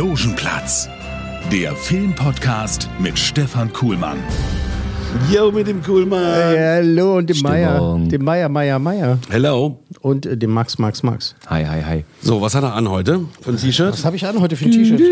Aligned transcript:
Logenplatz, 0.00 0.88
der 1.52 1.76
Filmpodcast 1.76 2.88
mit 3.00 3.18
Stefan 3.18 3.70
Kuhlmann. 3.70 4.16
Yo, 5.30 5.52
mit 5.52 5.66
dem 5.66 5.82
Kuhlmann. 5.82 6.24
Hallo 6.24 7.18
und 7.18 7.28
dem. 7.28 7.38
Meier, 7.42 7.98
dem 8.06 8.24
Meier, 8.24 8.48
Meier, 8.48 8.78
Meier 8.78 9.18
Hello. 9.28 9.78
und 10.00 10.24
äh, 10.24 10.38
dem 10.38 10.52
Max, 10.52 10.78
Max, 10.78 11.02
Max. 11.02 11.34
Hi, 11.50 11.66
hi, 11.66 11.82
hi. 11.82 12.04
So, 12.22 12.40
was 12.40 12.54
hat 12.54 12.64
er 12.64 12.72
an 12.72 12.88
heute 12.88 13.26
für 13.42 13.50
ein 13.50 13.58
T-Shirt? 13.58 13.92
Was 13.92 14.06
habe 14.06 14.16
ich 14.16 14.24
an 14.24 14.40
heute 14.40 14.56
für 14.56 14.64
ein 14.64 14.70
T-Shirt? 14.70 15.02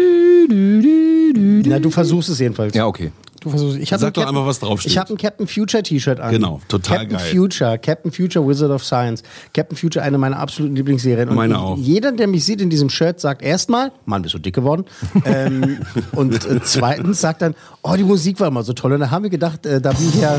Na, 1.68 1.78
du 1.80 1.90
versuchst 1.90 2.30
es 2.30 2.38
jedenfalls. 2.38 2.74
Ja, 2.74 2.86
okay. 2.86 3.12
Du 3.50 3.56
versuchst 3.56 3.76
es. 3.76 3.82
Ich 3.82 3.88
Sag 3.90 4.00
doch 4.00 4.06
Captain- 4.06 4.28
einfach, 4.28 4.46
was 4.46 4.60
draufsteht. 4.60 4.92
Ich 4.92 4.98
habe 4.98 5.12
ein 5.12 5.16
Captain 5.16 5.46
Future 5.46 5.82
T-Shirt 5.82 6.20
an. 6.20 6.30
Genau, 6.30 6.60
total 6.68 6.98
Captain 6.98 7.18
geil. 7.18 7.34
Future, 7.34 7.78
Captain 7.78 8.12
Future 8.12 8.46
Wizard 8.46 8.70
of 8.70 8.84
Science. 8.84 9.22
Captain 9.54 9.76
Future, 9.76 10.04
eine 10.04 10.18
meiner 10.18 10.38
absoluten 10.38 10.76
Lieblingsserien. 10.76 11.28
Und 11.28 11.36
Meine 11.36 11.58
auch. 11.58 11.76
Jeder, 11.76 12.12
der 12.12 12.26
mich 12.26 12.44
sieht 12.44 12.60
in 12.60 12.70
diesem 12.70 12.90
Shirt, 12.90 13.20
sagt 13.20 13.42
erstmal, 13.42 13.92
Mann, 14.06 14.22
bist 14.22 14.34
du 14.34 14.38
dick 14.38 14.54
geworden. 14.54 14.84
ähm, 15.24 15.78
und 16.12 16.34
äh, 16.46 16.60
zweitens 16.62 17.20
sagt 17.20 17.42
dann, 17.42 17.54
oh, 17.82 17.94
die 17.96 18.04
Musik 18.04 18.40
war 18.40 18.48
immer 18.48 18.62
so 18.62 18.72
toll. 18.72 18.92
Und 18.92 19.00
da 19.00 19.10
haben 19.10 19.22
wir 19.22 19.30
gedacht, 19.30 19.66
äh, 19.66 19.80
da 19.80 19.92
wir 19.98 20.20
ja 20.20 20.38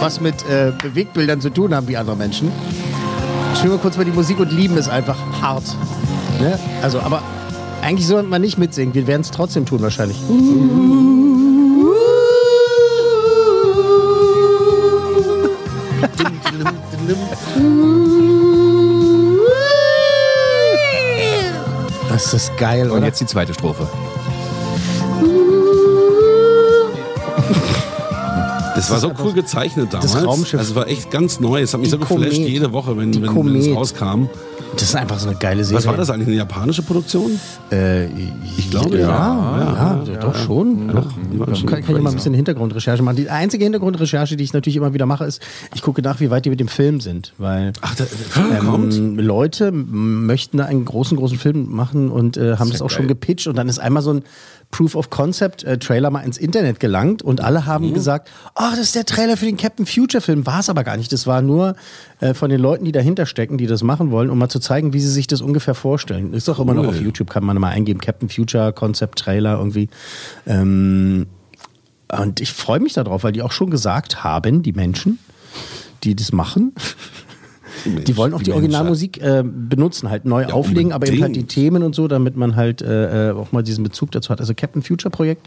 was 0.00 0.20
mit 0.20 0.34
äh, 0.48 0.72
Bewegtbildern 0.82 1.40
zu 1.40 1.50
tun 1.50 1.74
haben 1.74 1.88
wie 1.88 1.96
andere 1.96 2.16
Menschen, 2.16 2.50
spielen 3.56 3.72
wir 3.72 3.78
kurz 3.78 3.96
mal 3.96 4.04
die 4.04 4.10
Musik 4.12 4.38
und 4.38 4.52
lieben 4.52 4.76
es 4.76 4.88
einfach 4.88 5.16
hart. 5.40 5.64
Ne? 6.40 6.58
Also, 6.82 7.00
aber 7.00 7.22
eigentlich 7.82 8.06
sollte 8.06 8.28
man 8.28 8.42
nicht 8.42 8.58
mitsingen. 8.58 8.94
Wir 8.94 9.06
werden 9.06 9.22
es 9.22 9.30
trotzdem 9.30 9.64
tun 9.64 9.80
wahrscheinlich. 9.80 10.18
Das 22.08 22.32
ist 22.32 22.56
geil, 22.56 22.90
Und 22.90 22.98
oder? 22.98 23.06
jetzt 23.06 23.20
die 23.20 23.26
zweite 23.26 23.52
Strophe. 23.52 23.86
Das 28.74 28.90
war 28.90 28.98
so 29.00 29.12
cool 29.22 29.32
gezeichnet 29.32 29.92
damals. 29.92 30.12
Das 30.12 30.24
Raumschiff. 30.24 30.58
Also 30.60 30.72
es 30.72 30.76
war 30.76 30.86
echt 30.88 31.10
ganz 31.10 31.40
neu. 31.40 31.62
Es 31.62 31.72
hat 31.72 31.80
mich 31.80 31.88
Die 31.88 31.92
so 31.92 31.98
geflasht 31.98 32.34
Komet. 32.34 32.48
jede 32.48 32.72
Woche, 32.72 32.96
wenn, 32.96 33.10
Die 33.12 33.22
wenn, 33.22 33.34
wenn 33.34 33.56
es 33.56 33.64
Komet. 33.66 33.76
rauskam. 33.76 34.28
Das 34.76 34.90
ist 34.90 34.94
einfach 34.94 35.18
so 35.18 35.28
eine 35.28 35.38
geile 35.38 35.64
Serie. 35.64 35.78
Was 35.78 35.86
war 35.86 35.96
das 35.96 36.10
eigentlich? 36.10 36.28
Eine 36.28 36.36
japanische 36.36 36.82
Produktion? 36.82 37.40
Äh, 37.72 38.06
ich 38.58 38.70
glaube, 38.70 38.98
ja. 38.98 39.08
ja. 39.08 40.04
Ja, 40.06 40.16
doch 40.20 40.34
schon. 40.34 40.88
doch. 40.88 41.56
schon 41.56 41.68
kann, 41.68 41.82
kann 41.82 41.96
ich 41.96 42.02
mal 42.02 42.10
ein 42.10 42.16
bisschen 42.16 42.34
Hintergrundrecherche 42.34 43.02
machen. 43.02 43.16
Die 43.16 43.28
einzige 43.30 43.64
Hintergrundrecherche, 43.64 44.36
die 44.36 44.44
ich 44.44 44.52
natürlich 44.52 44.76
immer 44.76 44.92
wieder 44.94 45.06
mache, 45.06 45.24
ist, 45.24 45.42
ich 45.74 45.82
gucke 45.82 46.02
nach, 46.02 46.20
wie 46.20 46.30
weit 46.30 46.44
die 46.44 46.50
mit 46.50 46.60
dem 46.60 46.68
Film 46.68 47.00
sind. 47.00 47.32
Weil 47.38 47.72
Ach, 47.80 47.94
der, 47.94 48.06
der 48.06 48.16
Film 48.16 48.66
kommt? 48.66 48.94
ähm, 48.94 49.18
Leute 49.18 49.72
möchten 49.72 50.58
da 50.58 50.66
einen 50.66 50.84
großen, 50.84 51.16
großen 51.16 51.38
Film 51.38 51.70
machen 51.74 52.10
und 52.10 52.36
äh, 52.36 52.56
haben 52.56 52.70
das 52.70 52.82
auch 52.82 52.90
schon 52.90 53.08
gepitcht. 53.08 53.46
Und 53.46 53.56
dann 53.56 53.68
ist 53.68 53.78
einmal 53.78 54.02
so 54.02 54.12
ein 54.12 54.22
Proof 54.72 54.96
of 54.96 55.10
Concept 55.10 55.62
äh, 55.62 55.78
Trailer 55.78 56.10
mal 56.10 56.20
ins 56.22 56.38
Internet 56.38 56.80
gelangt 56.80 57.22
und 57.22 57.40
alle 57.40 57.60
Mhm. 57.60 57.66
haben 57.66 57.94
gesagt, 57.94 58.28
ach, 58.54 58.72
das 58.72 58.80
ist 58.80 58.94
der 58.96 59.06
Trailer 59.06 59.36
für 59.36 59.46
den 59.46 59.56
Captain 59.56 59.86
Future 59.86 60.20
Film. 60.20 60.44
War 60.44 60.58
es 60.60 60.68
aber 60.68 60.82
gar 60.84 60.96
nicht. 60.96 61.12
Das 61.12 61.26
war 61.26 61.40
nur 61.40 61.76
äh, 62.20 62.34
von 62.34 62.50
den 62.50 62.60
Leuten, 62.60 62.84
die 62.84 62.90
dahinter 62.92 63.26
stecken, 63.26 63.58
die 63.58 63.66
das 63.68 63.82
machen 63.84 64.10
wollen, 64.10 64.28
um 64.28 64.38
mal 64.38 64.48
zu 64.48 64.58
zeigen, 64.66 64.92
wie 64.92 65.00
sie 65.00 65.10
sich 65.10 65.26
das 65.26 65.40
ungefähr 65.40 65.74
vorstellen. 65.74 66.34
Ist 66.34 66.48
doch 66.48 66.58
immer 66.60 66.74
noch 66.74 66.82
Cool. 66.84 66.88
auf 66.90 67.00
YouTube, 67.00 67.30
kann 67.30 67.44
man 67.44 67.56
mal 67.58 67.70
eingeben, 67.70 68.00
Captain 68.00 68.28
Future 68.28 68.72
Concept 68.72 69.18
Trailer 69.18 69.58
irgendwie. 69.58 69.88
Ähm, 70.46 71.26
und 72.08 72.40
ich 72.40 72.52
freue 72.52 72.80
mich 72.80 72.92
darauf, 72.92 73.24
weil 73.24 73.32
die 73.32 73.42
auch 73.42 73.52
schon 73.52 73.70
gesagt 73.70 74.22
haben, 74.22 74.62
die 74.62 74.72
Menschen, 74.72 75.18
die 76.04 76.14
das 76.14 76.32
machen, 76.32 76.72
die 77.84 78.16
wollen 78.16 78.32
auch 78.32 78.38
die, 78.38 78.50
Menschen. 78.50 78.52
Originalmusik 78.54 79.22
äh, 79.22 79.42
benutzen, 79.44 80.08
halt 80.10 80.24
neu 80.24 80.42
Ja, 80.42 80.48
auflegen, 80.54 80.92
aber 80.92 81.08
eben 81.08 81.22
halt 81.22 81.36
die. 81.36 81.44
Themen 81.44 81.82
und 81.82 81.94
so, 81.94 82.08
damit 82.08 82.36
man 82.36 82.56
halt 82.56 82.82
äh, 82.82 83.30
äh, 83.30 83.32
auch 83.32 83.52
mal 83.52 83.62
diesen 83.62 83.84
Bezug 83.84 84.10
dazu 84.12 84.30
hat. 84.30 84.40
Also 84.40 84.54
Captain 84.54 84.82
Future 84.82 85.10
Projekt 85.10 85.46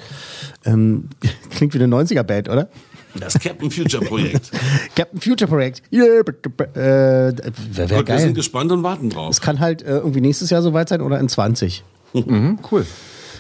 ähm, 0.66 1.06
klingt 1.50 1.74
wie 1.74 1.82
eine 1.82 1.94
90er-Band, 1.96 2.50
oder? 2.50 2.70
Das 3.16 3.40
Captain 3.40 3.72
Future 3.72 4.06
Projekt. 4.06 4.52
Captain 4.96 5.20
Future 5.20 5.48
Projekt. 5.50 5.82
Yeah, 5.92 6.22
b- 6.24 6.32
b- 6.32 6.64
äh, 6.64 6.78
wäre 6.78 7.34
wär 7.36 7.84
Und 7.84 7.90
wir 7.92 8.04
geil. 8.04 8.20
sind 8.20 8.34
gespannt 8.36 8.72
und 8.72 8.84
warten 8.84 9.10
drauf. 9.10 9.30
Es 9.32 9.42
kann 9.42 9.60
halt 9.60 9.82
äh, 9.82 9.98
irgendwie 9.98 10.22
nächstes 10.22 10.50
Jahr 10.52 10.62
soweit 10.62 10.90
sein 10.90 11.02
oder 11.02 11.20
in 11.20 11.28
20. 11.30 11.84
Cool. 12.14 12.86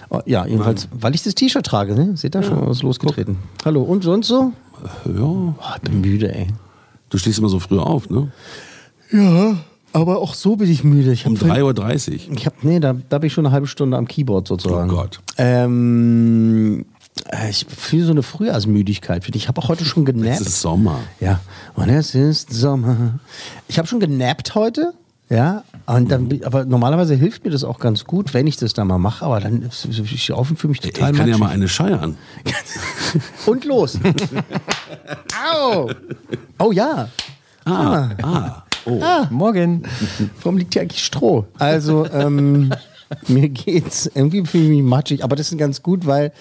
Oh, 0.09 0.22
ja, 0.25 0.46
jedenfalls, 0.47 0.88
weil 0.91 1.13
ich 1.13 1.22
das 1.24 1.35
T-Shirt 1.35 1.66
trage, 1.66 1.94
ne? 1.94 2.18
Seht 2.18 2.35
ihr 2.35 2.41
schon, 2.44 2.66
was 2.68 2.81
losgetreten. 2.81 3.38
Hallo, 3.63 3.81
und 3.84 4.03
sonst 4.03 4.28
so? 4.28 4.53
Ja, 5.06 5.22
Oh, 5.24 5.53
ich 5.75 5.81
bin 5.81 6.02
müde, 6.02 6.34
ey. 6.34 6.47
du 7.09 7.18
stehst 7.19 7.38
immer 7.38 7.50
so 7.50 7.59
früh 7.59 7.78
auf, 7.78 8.09
ne? 8.09 8.31
Ja, 9.12 9.56
aber 9.94 10.19
auch 10.19 10.34
so 10.34 10.56
bin 10.56 10.69
ich 10.69 10.84
müde. 10.84 11.12
Ich 11.12 11.25
Um 11.28 11.35
vorhin- 11.35 11.63
3.30 11.63 12.29
Uhr. 12.29 12.38
Ich 12.38 12.46
hab, 12.46 12.63
nee, 12.63 12.79
da, 12.79 12.96
da 13.09 13.18
bin 13.19 13.28
ich 13.28 13.34
schon 13.34 13.46
eine 13.46 13.53
halbe 13.53 13.68
Stunde 13.68 13.97
am 13.97 14.08
Keyboard 14.08 14.47
sozusagen. 14.47 14.90
Oh 14.90 14.96
Gott. 14.96 15.19
Ähm, 15.38 16.81
äh, 16.81 16.99
ich 17.50 17.66
fühle 17.66 18.06
so 18.06 18.12
eine 18.12 18.24
Frühjahrsmüdigkeit. 18.24 19.28
Ich 19.28 19.36
Ich 19.36 19.47
habe 19.47 19.62
auch 19.62 19.68
heute 19.70 19.86
schon 19.86 20.03
Es 20.03 20.14
genappt. 20.14 20.42
ist 20.42 20.62
Sommer. 20.62 21.00
Ja, 21.20 21.40
und 21.75 21.90
es 21.90 22.16
ist 22.16 22.52
Sommer. 22.53 23.20
Ich 23.68 23.78
habe 23.78 23.88
schon 23.88 24.00
genappt 24.00 24.56
heute. 24.56 24.94
Ja, 25.31 25.64
und 25.86 26.09
dann, 26.09 26.28
aber 26.44 26.66
normalerweise 26.66 27.14
hilft 27.14 27.44
mir 27.46 27.52
das 27.52 27.64
auch 27.64 27.78
ganz 27.80 28.06
gut, 28.06 28.34
wenn 28.34 28.47
ich 28.47 28.58
das 28.58 28.74
dann 28.74 28.88
mal 28.88 28.97
mache. 28.97 29.24
Aber 29.25 29.40
dann 29.40 29.62
ist- 29.62 29.86
ich 29.86 30.31
auf 30.31 30.50
und 30.50 30.58
fühle 30.58 30.72
mich 30.72 30.84
Ich 30.84 30.92
total 30.94 31.12
kann 31.14 31.28
ja 31.28 31.38
matschig. 31.38 31.40
mal 31.40 31.50
eine 31.52 31.68
scheiern. 31.68 32.18
Und 33.46 33.64
los. 33.66 34.00
Au. 35.53 35.90
Oh 36.58 36.72
ja. 36.72 37.09
Ah, 37.66 38.09
ah. 38.24 38.64
Oh. 38.86 39.00
Morgen. 39.30 39.84
Warum 40.41 40.58
liegt 40.58 40.74
hier 40.74 40.81
eigentlich 40.84 41.03
Stroh? 41.03 41.46
Also, 41.59 42.08
ähm, 42.12 42.72
mir 43.28 43.50
geht's 43.50 44.09
irgendwie 44.14 44.44
fühle 44.46 44.64
ich 44.64 44.70
mich 44.70 44.84
matschig, 44.84 45.24
aber 45.24 45.36
das 45.36 45.52
ist 45.52 45.58
ganz 45.59 45.84
gut, 45.84 46.06
weil 46.08 46.31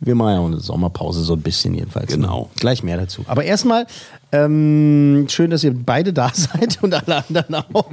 wir 0.00 0.14
machen 0.14 0.32
ja 0.34 0.40
auch 0.40 0.46
eine 0.46 0.60
Sommerpause, 0.60 1.22
so 1.22 1.32
ein 1.34 1.40
bisschen 1.40 1.74
jedenfalls. 1.74 2.10
ne? 2.10 2.18
Genau. 2.18 2.50
Gleich 2.56 2.82
mehr 2.82 2.98
dazu. 2.98 3.22
Aber 3.26 3.44
erstmal, 3.44 3.86
ähm, 4.32 5.26
schön, 5.28 5.50
dass 5.50 5.64
ihr 5.64 5.74
beide 5.74 6.12
da 6.12 6.30
seid 6.34 6.82
und 6.82 6.94
alle 6.94 7.24
anderen 7.26 7.54
auch. 7.72 7.90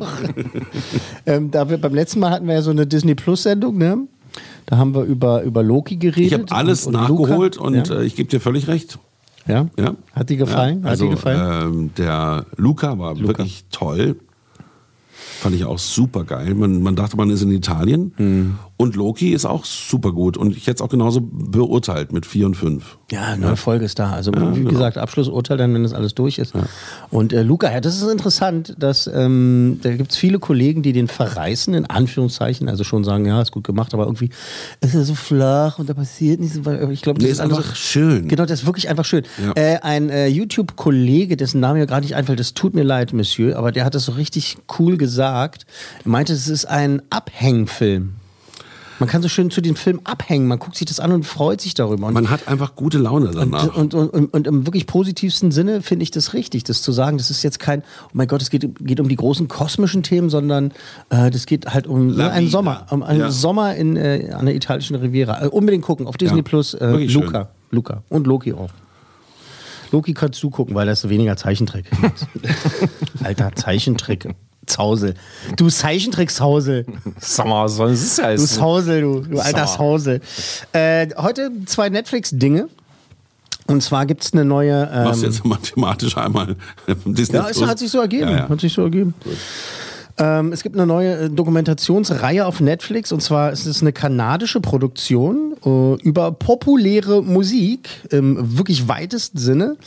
ähm, 1.26 1.52
da 1.52 1.70
wir, 1.70 1.78
beim 1.78 1.94
letzten 1.96 2.20
Mal 2.20 2.32
hatten 2.32 2.48
wir 2.48 2.56
ja 2.56 2.62
so 2.62 2.72
eine 2.72 2.86
Disney 2.86 3.16
Plus-Sendung, 3.16 3.78
ne? 3.78 4.00
Da 4.66 4.78
haben 4.78 4.96
wir 4.96 5.04
über, 5.04 5.44
über 5.44 5.62
Loki 5.62 5.98
geredet. 5.98 6.26
Ich 6.26 6.34
habe 6.34 6.52
alles 6.52 6.88
und, 6.88 6.96
und 6.96 7.02
nachgeholt 7.02 7.56
Luca. 7.56 7.68
und 7.68 7.88
ja. 7.88 8.00
äh, 8.00 8.06
ich 8.06 8.16
gebe 8.16 8.30
dir 8.30 8.40
völlig 8.40 8.68
recht. 8.68 8.98
ja? 9.48 9.68
Ja. 9.78 9.96
Hat 10.14 10.30
die 10.30 10.38
gefallen? 10.38 10.80
Ja, 10.80 10.86
Hat 10.86 10.92
also, 10.92 11.06
die 11.06 11.12
gefallen? 11.12 11.74
Ähm, 11.74 11.92
der 11.98 12.46
Luca 12.56 12.98
war 12.98 13.20
wirklich 13.20 13.66
toll. 13.72 14.18
Fand 15.14 15.56
ich 15.56 15.66
auch 15.66 15.80
super 15.80 16.24
geil. 16.24 16.54
Man, 16.56 16.82
man 16.82 16.96
dachte, 16.96 17.18
man 17.18 17.30
ist 17.30 17.42
in 17.42 17.52
Italien. 17.52 18.14
Hm. 18.16 18.60
Und 18.84 18.98
Loki 18.98 19.32
ist 19.32 19.46
auch 19.46 19.64
super 19.64 20.12
gut. 20.12 20.36
Und 20.36 20.58
ich 20.58 20.68
hätte 20.68 20.76
es 20.76 20.82
auch 20.82 20.90
genauso 20.90 21.22
beurteilt 21.22 22.12
mit 22.12 22.26
4 22.26 22.48
und 22.48 22.56
5. 22.56 22.98
Ja, 23.12 23.38
neue 23.38 23.56
Folge 23.56 23.86
ist 23.86 23.98
da. 23.98 24.12
Also 24.12 24.34
wie 24.34 24.60
genau. 24.60 24.72
gesagt, 24.72 24.98
Abschlussurteil 24.98 25.56
dann, 25.56 25.74
wenn 25.74 25.84
das 25.84 25.94
alles 25.94 26.16
durch 26.16 26.38
ist. 26.38 26.52
Und 27.10 27.32
äh, 27.32 27.44
Luca, 27.44 27.72
ja, 27.72 27.80
das 27.80 27.96
ist 27.96 28.12
interessant, 28.12 28.76
dass 28.78 29.08
ähm, 29.08 29.80
da 29.84 29.96
gibt 29.96 30.12
es 30.12 30.18
viele 30.18 30.38
Kollegen, 30.38 30.84
die 30.84 30.92
den 30.92 31.08
verreißen, 31.08 31.74
in 31.74 31.86
Anführungszeichen, 31.86 32.68
also 32.68 32.84
schon 32.84 33.06
sagen, 33.06 33.26
ja, 33.26 33.42
ist 33.42 33.54
gut 33.54 33.64
gemacht, 33.64 33.94
aber 33.94 34.04
irgendwie 34.04 34.32
ist 34.82 34.96
er 34.96 35.06
so 35.06 35.16
flach 35.16 35.80
und 35.80 35.88
da 35.88 35.94
passiert 35.94 36.42
nichts. 36.42 36.58
Ich 36.58 36.62
glaube, 37.02 37.20
das 37.20 37.24
Nee, 37.24 37.30
ist 37.30 37.32
ist 37.32 37.40
einfach 37.40 37.76
schön. 37.78 38.28
Genau, 38.28 38.46
das 38.46 38.64
ist 38.64 38.66
wirklich 38.66 38.90
einfach 38.90 39.06
schön. 39.06 39.24
Ja. 39.42 39.54
Äh, 39.56 39.78
ein 39.78 40.10
äh, 40.10 40.28
YouTube-Kollege, 40.28 41.38
dessen 41.38 41.62
Name 41.62 41.80
mir 41.80 41.88
gerade 41.88 42.06
nicht 42.06 42.18
einfällt, 42.18 42.42
das 42.42 42.54
tut 42.54 42.74
mir 42.74 42.84
leid, 42.84 43.14
Monsieur, 43.14 43.56
aber 43.56 43.72
der 43.72 43.86
hat 43.86 43.96
das 43.96 44.04
so 44.04 44.12
richtig 44.12 44.58
cool 44.78 44.98
gesagt. 44.98 45.66
Er 46.04 46.10
meinte, 46.10 46.34
es 46.34 46.50
ist 46.50 46.66
ein 46.66 47.02
Abhängfilm. 47.12 48.16
Man 49.04 49.10
kann 49.10 49.22
so 49.22 49.28
schön 49.28 49.52
zu 49.52 49.60
dem 49.60 49.76
Film 49.76 50.00
abhängen. 50.06 50.48
Man 50.48 50.60
guckt 50.60 50.78
sich 50.78 50.88
das 50.88 51.02
an 51.02 51.12
und 51.12 51.26
freut 51.26 51.60
sich 51.60 51.74
darüber. 51.74 52.08
Und 52.08 52.14
Man 52.14 52.30
hat 52.30 52.48
einfach 52.48 52.74
gute 52.74 53.00
Laune 53.00 53.32
danach. 53.32 53.76
und, 53.76 53.94
und, 53.94 54.14
und, 54.14 54.34
und 54.34 54.48
im 54.48 54.66
wirklich 54.66 54.88
positivsten 54.88 55.52
Sinne 55.52 55.82
finde 55.82 56.04
ich 56.04 56.12
das 56.12 56.34
richtig, 56.34 56.64
das 56.64 56.82
zu 56.82 56.94
sagen. 56.94 57.18
Das 57.18 57.30
ist 57.30 57.44
jetzt 57.44 57.60
kein, 57.60 57.82
oh 58.06 58.12
mein 58.14 58.30
Gott, 58.30 58.42
es 58.42 58.50
geht, 58.50 58.66
geht 58.80 59.02
um 59.02 59.10
die 59.10 59.18
großen 59.18 59.50
kosmischen 59.50 60.04
Themen, 60.04 60.30
sondern 60.30 60.72
äh, 61.10 61.30
das 61.32 61.48
geht 61.48 61.66
halt 61.74 61.86
um 61.86 62.16
ne, 62.16 62.32
einen. 62.32 62.48
Sommer, 62.48 62.86
um 62.92 63.04
einen 63.04 63.20
Ja. 63.20 63.30
Sommer 63.30 63.76
in, 63.76 63.98
äh, 63.98 64.30
an 64.32 64.46
der 64.46 64.56
italischen 64.56 64.96
Riviera. 64.96 65.44
Äh, 65.44 65.48
unbedingt 65.50 65.84
gucken, 65.84 66.08
auf 66.08 66.16
Disney 66.16 66.38
Ja, 66.38 66.44
Plus, 66.44 66.74
äh, 66.74 67.06
Luca. 67.08 67.50
Luca. 67.72 68.04
Und 68.08 68.26
Loki 68.26 68.54
auch. 68.54 68.70
Loki 69.92 70.14
kannst 70.14 70.42
du 70.42 70.50
gucken, 70.50 70.76
weil 70.76 70.88
das 70.88 71.10
weniger 71.10 71.36
Zeichentrick. 71.36 71.92
Alter, 73.26 73.52
Zeichentrick. 73.54 74.30
Zeichentrickshausel. 74.74 75.14
Du 75.56 75.70
Zeichentrickshausel. 75.70 76.86
Sag 77.20 77.48
mal, 77.48 77.66
was 77.66 77.76
soll 77.76 77.92
das 77.92 78.16
Du 78.16 78.24
heißen? 78.24 78.48
Sausel, 78.48 79.02
du, 79.02 79.20
du 79.22 79.40
alter 79.40 79.68
Sausel. 79.68 80.22
Äh, 80.72 81.08
heute 81.18 81.52
zwei 81.66 81.90
Netflix-Dinge. 81.90 82.70
Und 83.68 83.82
zwar 83.82 84.06
gibt 84.06 84.24
es 84.24 84.34
eine 84.34 84.44
neue. 84.44 84.90
Ähm, 84.94 85.04
Machst 85.06 85.22
du 85.22 85.28
jetzt 85.28 85.46
mathematisch 85.46 86.18
einmal 86.18 86.56
Disney 87.06 87.38
ja, 87.38 87.48
es 87.50 87.62
hat 87.62 87.80
sich 87.80 87.92
so 87.92 88.00
ergeben. 88.00 88.30
Ja, 88.30 88.38
ja. 88.38 88.50
Hat 88.50 88.60
sich 88.60 88.74
so 88.74 88.82
ergeben. 88.82 89.14
Ähm, 90.18 90.52
es 90.52 90.62
gibt 90.62 90.76
eine 90.76 90.86
neue 90.86 91.14
äh, 91.14 91.30
Dokumentationsreihe 91.30 92.46
auf 92.46 92.60
Netflix 92.60 93.12
und 93.12 93.22
zwar 93.22 93.52
ist 93.52 93.66
es 93.66 93.82
eine 93.82 93.94
kanadische 93.94 94.62
Produktion 94.62 95.56
äh, 95.66 95.96
über 96.04 96.32
populäre 96.32 97.24
Musik 97.24 97.90
im 98.12 98.58
wirklich 98.58 98.88
weitesten 98.88 99.40
Sinne. 99.40 99.78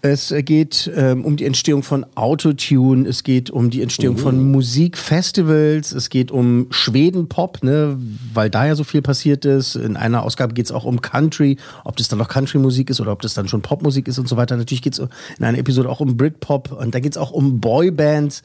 Es 0.00 0.32
geht 0.44 0.88
ähm, 0.94 1.24
um 1.24 1.36
die 1.36 1.44
Entstehung 1.44 1.82
von 1.82 2.06
Autotune, 2.14 3.08
es 3.08 3.24
geht 3.24 3.50
um 3.50 3.68
die 3.68 3.82
Entstehung 3.82 4.16
von 4.16 4.52
Musikfestivals, 4.52 5.90
es 5.90 6.08
geht 6.08 6.30
um 6.30 6.68
Schweden-Pop, 6.70 7.64
ne, 7.64 7.98
weil 8.32 8.48
da 8.48 8.66
ja 8.66 8.76
so 8.76 8.84
viel 8.84 9.02
passiert 9.02 9.44
ist. 9.44 9.74
In 9.74 9.96
einer 9.96 10.22
Ausgabe 10.22 10.54
geht 10.54 10.66
es 10.66 10.72
auch 10.72 10.84
um 10.84 11.02
Country, 11.02 11.56
ob 11.84 11.96
das 11.96 12.06
dann 12.06 12.20
noch 12.20 12.28
Country-Musik 12.28 12.90
ist 12.90 13.00
oder 13.00 13.10
ob 13.10 13.22
das 13.22 13.34
dann 13.34 13.48
schon 13.48 13.60
Popmusik 13.60 14.06
ist 14.06 14.20
und 14.20 14.28
so 14.28 14.36
weiter. 14.36 14.56
Natürlich 14.56 14.82
geht 14.82 14.92
es 14.92 15.00
in 15.00 15.44
einer 15.44 15.58
Episode 15.58 15.88
auch 15.88 15.98
um 15.98 16.16
Britpop 16.16 16.70
und 16.70 16.94
da 16.94 17.00
geht 17.00 17.12
es 17.12 17.18
auch 17.18 17.32
um 17.32 17.60
Boybands. 17.60 18.44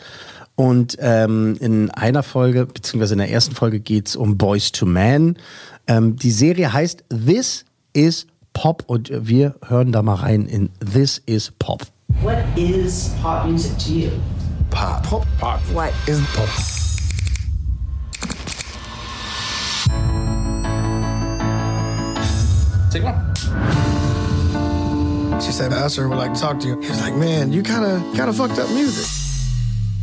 Und 0.55 0.97
ähm, 0.99 1.55
in 1.59 1.91
einer 1.91 2.23
Folge, 2.23 2.65
beziehungsweise 2.65 3.13
in 3.13 3.19
der 3.19 3.31
ersten 3.31 3.53
Folge 3.53 3.79
geht 3.79 4.07
es 4.07 4.15
um 4.15 4.37
Boys 4.37 4.71
to 4.71 4.85
Men. 4.85 5.37
Ähm, 5.87 6.15
die 6.15 6.31
Serie 6.31 6.73
heißt 6.73 7.03
This 7.09 7.65
is 7.93 8.25
Pop 8.53 8.83
und 8.87 9.11
wir 9.11 9.55
hören 9.67 9.91
da 9.91 10.01
mal 10.01 10.15
rein 10.15 10.45
in 10.45 10.69
This 10.79 11.21
is 11.25 11.51
Pop. 11.59 11.87
What 12.21 12.37
is 12.55 13.09
pop 13.21 13.45
music 13.45 13.77
to 13.79 13.91
you? 13.91 14.11
Pop. 14.69 15.03
Pop. 15.03 15.25
Pop. 15.39 15.59
What 15.73 15.91
is 16.07 16.21
pop? 16.35 16.47
Take 22.91 23.03
one. 23.03 23.33
She 25.41 25.51
said, 25.51 25.73
Usher 25.73 26.07
would 26.07 26.17
like 26.17 26.33
to 26.35 26.39
talk 26.39 26.59
to 26.59 26.67
you. 26.67 26.79
He 26.79 26.89
was 26.89 27.01
like, 27.01 27.15
man, 27.15 27.51
you 27.51 27.63
kind 27.63 27.83
of 27.83 28.01
kind 28.15 28.29
of 28.29 28.37
fucked 28.37 28.59
up 28.59 28.69
music. 28.69 29.05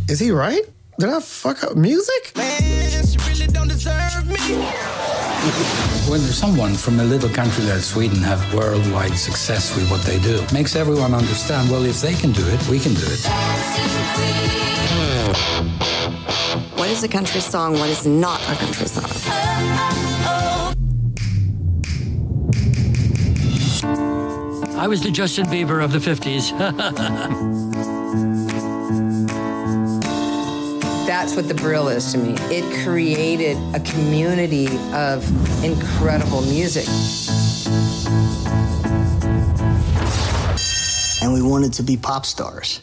Is 0.09 0.19
he 0.19 0.33
right? 0.33 0.63
Did 0.99 1.09
I 1.09 1.21
fuck 1.21 1.63
up 1.63 1.77
music? 1.77 2.33
Man, 2.37 3.07
she 3.07 3.17
really 3.31 3.47
don't 3.47 3.69
deserve 3.69 4.27
me. 4.27 5.00
When 5.41 6.21
someone 6.21 6.75
from 6.75 7.01
a 7.01 7.05
little 7.05 7.31
country 7.31 7.65
like 7.65 7.81
Sweden 7.81 8.19
have 8.19 8.53
worldwide 8.53 9.17
success 9.17 9.75
with 9.75 9.91
what 9.91 10.03
they 10.03 10.19
do, 10.19 10.45
makes 10.53 10.77
everyone 10.77 11.15
understand, 11.15 11.71
well, 11.71 11.87
if 11.87 12.03
they 12.03 12.13
can 12.13 12.33
do 12.33 12.47
it, 12.47 12.69
we 12.69 12.79
can 12.79 12.93
do 12.93 13.07
it. 13.07 13.25
What 16.77 16.91
is 16.91 17.05
a 17.05 17.09
country 17.09 17.41
song? 17.41 17.73
What 17.79 17.89
is 17.89 18.07
not 18.07 18.43
a 18.51 18.55
country 18.57 18.87
song? 18.87 19.09
I 24.79 24.87
was 24.87 25.03
the 25.03 25.11
Justin 25.11 25.47
Bieber 25.47 25.83
of 25.83 25.93
the 25.93 25.99
50s. 25.99 27.70
That's 31.21 31.37
what 31.37 31.49
the 31.49 31.55
Brill 31.55 31.89
is 31.89 32.13
to 32.13 32.19
me. 32.19 32.33
It 32.51 32.65
created 32.83 33.59
a 33.75 33.81
community 33.81 34.69
of 34.95 35.23
incredible 35.63 36.41
music. 36.41 36.89
and 41.21 41.35
we 41.35 41.43
wanted 41.43 41.75
to 41.75 41.83
be 41.83 41.99
pop 41.99 42.25
stars. 42.25 42.81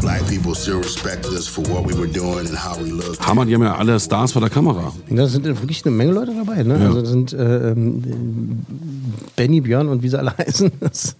Black 0.00 0.24
people 0.28 0.54
still 0.54 0.78
respected 0.78 1.32
us 1.34 1.48
for 1.48 1.62
what 1.62 1.84
we 1.84 1.94
were 1.94 2.06
doing 2.06 2.46
and 2.46 2.56
how 2.56 2.78
we 2.78 2.92
looked. 2.92 3.18
Hammer, 3.18 3.44
die 3.44 3.54
haben 3.54 3.64
ja 3.64 3.74
alle 3.74 3.98
Stars 3.98 4.30
vor 4.30 4.40
der 4.42 4.50
Kamera. 4.50 4.92
Da 5.08 5.26
sind 5.26 5.44
wirklich 5.46 5.84
eine 5.84 5.96
Menge 5.96 6.12
Leute 6.12 6.32
dabei. 6.32 6.62
Ne? 6.62 6.78
Ja. 6.78 6.86
Also 6.86 7.00
da 7.00 7.08
sind 7.08 7.32
äh, 7.32 7.70
ähm, 7.70 8.64
Benny, 9.34 9.60
Björn 9.60 9.88
und 9.88 10.04
wie 10.04 10.10
sie 10.10 10.16
alle 10.16 10.32
heißen. 10.38 10.70
Das, 10.78 11.16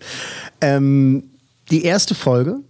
ähm, 0.61 1.25
die 1.73 1.83
erste 1.83 2.15
Folge. 2.15 2.61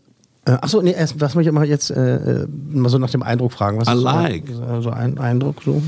Äh, 0.51 0.59
achso, 0.61 0.83
nee, 0.83 0.93
erst, 0.93 1.21
was 1.21 1.35
muss 1.35 1.47
ich 1.47 1.53
mal 1.53 1.65
jetzt 1.65 1.91
äh, 1.91 2.43
äh, 2.43 2.47
mal 2.71 2.89
so 2.89 2.99
nach 2.99 3.11
dem 3.11 3.23
Eindruck 3.23 3.53
fragen. 3.53 3.79
Was 3.79 3.89
I 3.89 3.93
ist. 3.93 4.57
So, 4.57 4.81
so 4.83 4.91
ein 4.91 5.19
Eindruck 5.19 5.63
so? 5.65 5.81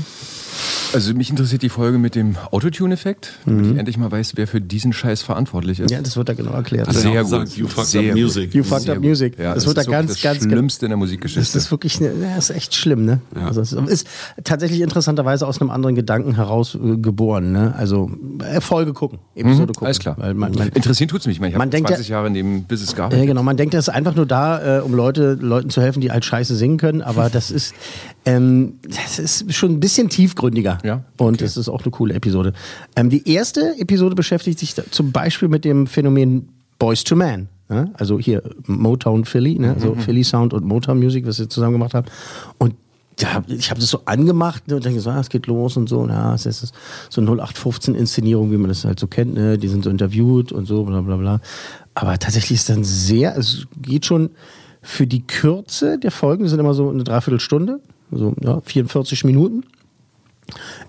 Also 0.93 1.13
mich 1.13 1.29
interessiert 1.29 1.61
die 1.61 1.69
Folge 1.69 1.97
mit 1.97 2.15
dem 2.15 2.35
Autotune-Effekt, 2.51 3.33
damit 3.45 3.65
ich 3.71 3.77
endlich 3.77 3.97
mal 3.97 4.11
weiß, 4.11 4.33
wer 4.35 4.47
für 4.47 4.61
diesen 4.61 4.93
Scheiß 4.93 5.21
verantwortlich 5.21 5.79
ist. 5.79 5.91
Ja, 5.91 6.01
das 6.01 6.15
wird 6.17 6.29
da 6.29 6.33
genau 6.33 6.51
erklärt. 6.51 6.87
Er 6.87 6.93
ja 6.93 6.99
Sehr 6.99 7.23
gesagt, 7.23 7.45
gut. 7.49 7.57
you 7.57 7.67
fucked 7.67 7.87
Sehr 7.87 8.01
up 8.01 8.07
gut. 8.15 8.21
music. 8.23 8.53
You 8.53 8.63
fucked 8.63 8.81
Sehr 8.83 8.95
up 8.95 9.01
music. 9.03 9.39
Ja, 9.39 9.53
das, 9.55 9.63
das 9.63 9.65
wird 9.67 9.77
da 9.77 9.81
ist 9.81 9.87
wirklich 9.87 9.97
ganz, 9.99 10.11
das 10.13 10.21
ganz, 10.21 10.43
Schlimmste 10.43 10.85
in 10.85 10.89
der 10.91 10.97
Das 10.97 10.99
Musikgeschichte. 10.99 11.57
ist 11.57 11.71
wirklich, 11.71 11.99
ne, 12.01 12.11
das 12.35 12.49
ist 12.49 12.55
echt 12.55 12.75
schlimm, 12.75 13.05
ne? 13.05 13.21
Also 13.35 13.61
es 13.61 13.71
ist 13.73 14.07
tatsächlich 14.43 14.81
interessanterweise 14.81 15.47
aus 15.47 15.59
einem 15.61 15.69
anderen 15.71 15.95
Gedanken 15.95 16.35
heraus 16.35 16.75
äh, 16.75 16.97
geboren, 16.97 17.51
ne? 17.51 17.73
Also 17.77 18.11
äh, 18.47 18.61
Folge 18.61 18.93
gucken, 18.93 19.19
Episode 19.35 19.73
gucken. 19.73 19.85
Alles 19.87 19.99
klar. 19.99 20.15
Weil 20.19 20.33
man, 20.33 20.53
man, 20.53 20.69
Interessieren 20.69 21.07
tut's 21.09 21.25
mich. 21.25 21.37
Ich 21.37 21.39
meine, 21.41 21.51
ich 21.51 21.57
Man 21.57 21.63
habe 21.67 21.71
denkt 21.71 21.89
ja- 21.89 21.95
20 21.95 22.09
Jahre 22.09 22.27
in 22.27 22.33
dem 22.33 22.63
Business 22.65 22.91
Ja, 22.91 22.97
gearbeitet. 22.97 23.25
genau. 23.27 23.43
Man 23.43 23.57
denkt, 23.57 23.73
das 23.73 23.87
ist 23.87 23.93
einfach 23.93 24.15
nur 24.15 24.25
da, 24.25 24.77
äh, 24.77 24.81
um 24.81 24.93
Leute, 24.93 25.33
Leuten 25.41 25.69
zu 25.69 25.81
helfen, 25.81 26.01
die 26.01 26.11
halt 26.11 26.23
scheiße 26.25 26.55
singen 26.55 26.77
können. 26.77 27.01
Aber 27.01 27.29
das 27.29 27.49
ist, 27.51 27.73
ähm, 28.25 28.73
das 28.87 29.19
ist 29.19 29.53
schon 29.53 29.71
ein 29.73 29.79
bisschen 29.79 30.09
tiefgründiger. 30.09 30.77
Ja, 30.83 31.03
Und 31.17 31.41
das 31.41 31.57
ist 31.57 31.69
auch 31.69 31.83
eine 31.83 31.91
coole 31.91 32.13
Episode. 32.13 32.53
Ähm, 32.95 33.09
die 33.09 33.27
erste 33.29 33.75
Episode 33.79 34.15
beschäftigt 34.15 34.59
sich 34.59 34.75
zum 34.75 35.11
Beispiel 35.11 35.47
mit 35.47 35.65
dem 35.65 35.87
Phänomen 35.87 36.49
Boys 36.77 37.03
to 37.03 37.15
Man. 37.15 37.47
Ne? 37.69 37.91
Also 37.93 38.19
hier 38.19 38.43
Motown 38.67 39.25
Philly, 39.25 39.57
ne? 39.57 39.73
also 39.73 39.95
Philly 39.95 40.23
Sound 40.23 40.53
und 40.53 40.65
Motown 40.65 40.99
Music, 40.99 41.25
was 41.25 41.39
wir 41.39 41.49
zusammen 41.49 41.73
gemacht 41.73 41.93
haben. 41.93 42.07
Und 42.57 42.75
ja, 43.19 43.43
ich 43.47 43.69
habe 43.69 43.79
das 43.79 43.89
so 43.89 44.01
angemacht 44.05 44.67
ne, 44.67 44.75
und 44.75 44.85
denke 44.85 44.99
so, 44.99 45.09
ah, 45.09 45.19
es 45.19 45.29
geht 45.29 45.47
los 45.47 45.77
und 45.77 45.87
so. 45.87 46.07
Ja, 46.07 46.33
es 46.33 46.45
ist 46.45 46.73
so 47.09 47.21
0815-Inszenierung, 47.21 48.51
wie 48.51 48.57
man 48.57 48.69
das 48.69 48.85
halt 48.85 48.99
so 48.99 49.07
kennt. 49.07 49.35
Ne? 49.35 49.57
Die 49.57 49.67
sind 49.67 49.83
so 49.83 49.89
interviewt 49.89 50.51
und 50.51 50.65
so, 50.65 50.83
bla 50.83 51.01
bla 51.01 51.17
bla. 51.17 51.41
Aber 51.93 52.17
tatsächlich 52.17 52.59
ist 52.59 52.69
dann 52.69 52.83
sehr, 52.83 53.37
es 53.37 53.67
geht 53.81 54.05
schon 54.05 54.31
für 54.81 55.07
die 55.07 55.25
Kürze 55.25 55.97
der 55.97 56.11
Folgen, 56.11 56.43
die 56.43 56.49
sind 56.49 56.59
immer 56.59 56.73
so 56.73 56.89
eine 56.89 57.03
Dreiviertelstunde, 57.03 57.79
so 58.11 58.33
ja, 58.41 58.61
44 58.61 59.23
Minuten. 59.23 59.63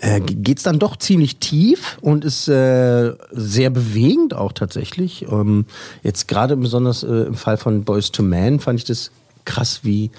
Äh, 0.00 0.20
geht 0.20 0.58
es 0.58 0.64
dann 0.64 0.78
doch 0.78 0.96
ziemlich 0.96 1.38
tief 1.38 1.98
und 2.00 2.24
ist 2.24 2.48
äh, 2.48 3.14
sehr 3.30 3.70
bewegend 3.70 4.34
auch 4.34 4.52
tatsächlich. 4.52 5.26
Ähm, 5.30 5.66
jetzt 6.02 6.28
gerade 6.28 6.56
besonders 6.56 7.02
äh, 7.02 7.26
im 7.26 7.34
Fall 7.34 7.56
von 7.56 7.84
Boys 7.84 8.12
to 8.12 8.22
Man 8.22 8.60
fand 8.60 8.80
ich 8.80 8.84
das 8.84 9.10
krass, 9.44 9.80
wie 9.82 10.10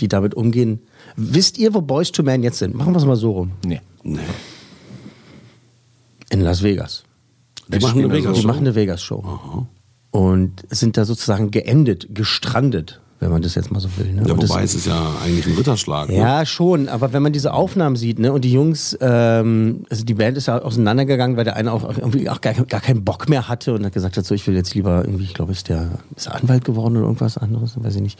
die 0.00 0.08
damit 0.08 0.34
umgehen. 0.34 0.80
Wisst 1.16 1.58
ihr, 1.58 1.74
wo 1.74 1.80
Boys 1.80 2.12
to 2.12 2.22
Man 2.22 2.42
jetzt 2.42 2.58
sind? 2.58 2.74
Machen 2.74 2.92
wir 2.92 2.98
es 2.98 3.04
mal 3.04 3.16
so 3.16 3.32
rum. 3.32 3.52
Nee. 3.64 3.80
Nee. 4.02 4.20
In 6.30 6.40
Las 6.40 6.62
Vegas. 6.62 7.04
Die 7.68 7.78
machen 7.78 7.98
eine 8.00 8.12
Vegas 8.12 8.34
Die 8.36 8.40
Show. 8.42 8.46
machen 8.46 8.60
eine 8.60 8.74
Vegas-Show. 8.74 9.66
Und 10.10 10.52
sind 10.70 10.96
da 10.96 11.04
sozusagen 11.04 11.50
geendet, 11.50 12.08
gestrandet, 12.14 13.00
wenn 13.22 13.30
man 13.30 13.40
das 13.40 13.54
jetzt 13.54 13.70
mal 13.70 13.78
so 13.78 13.88
will. 13.96 14.12
Ne? 14.12 14.22
Ja, 14.26 14.32
Und 14.34 14.42
das- 14.42 14.50
wobei 14.50 14.64
es 14.64 14.74
ist 14.74 14.86
ja 14.86 15.12
eigentlich 15.24 15.46
ein 15.46 15.54
Ritterschlag. 15.54 16.08
Ne? 16.08 16.16
Ja, 16.16 16.44
schon, 16.44 16.88
aber 16.88 17.12
wenn 17.12 17.22
man 17.22 17.32
diese 17.32 17.54
Aufnahmen 17.54 17.94
sieht, 17.96 18.18
ne, 18.18 18.32
und 18.32 18.44
die 18.44 18.52
Jungs, 18.52 18.98
ähm, 19.00 19.84
also 19.90 20.04
die 20.04 20.14
Band 20.14 20.36
ist 20.36 20.46
ja 20.46 20.60
auseinandergegangen, 20.60 21.36
weil 21.36 21.44
der 21.44 21.54
eine 21.56 21.72
auch 21.72 21.84
irgendwie 21.96 22.28
auch 22.28 22.40
gar, 22.40 22.52
gar 22.54 22.80
keinen 22.80 23.04
Bock 23.04 23.28
mehr 23.28 23.48
hatte 23.48 23.74
und 23.74 23.86
hat 23.86 23.92
gesagt 23.92 24.16
hat, 24.16 24.24
so, 24.26 24.34
ich 24.34 24.44
will 24.48 24.54
jetzt 24.56 24.74
lieber 24.74 25.04
irgendwie, 25.04 25.24
ich 25.24 25.34
glaube, 25.34 25.52
ist 25.52 25.68
der 25.68 25.90
ist 26.16 26.28
Anwalt 26.28 26.64
geworden 26.64 26.96
oder 26.96 27.06
irgendwas 27.06 27.38
anderes, 27.38 27.72
weiß 27.82 27.94
ich 27.94 28.02
nicht. 28.02 28.18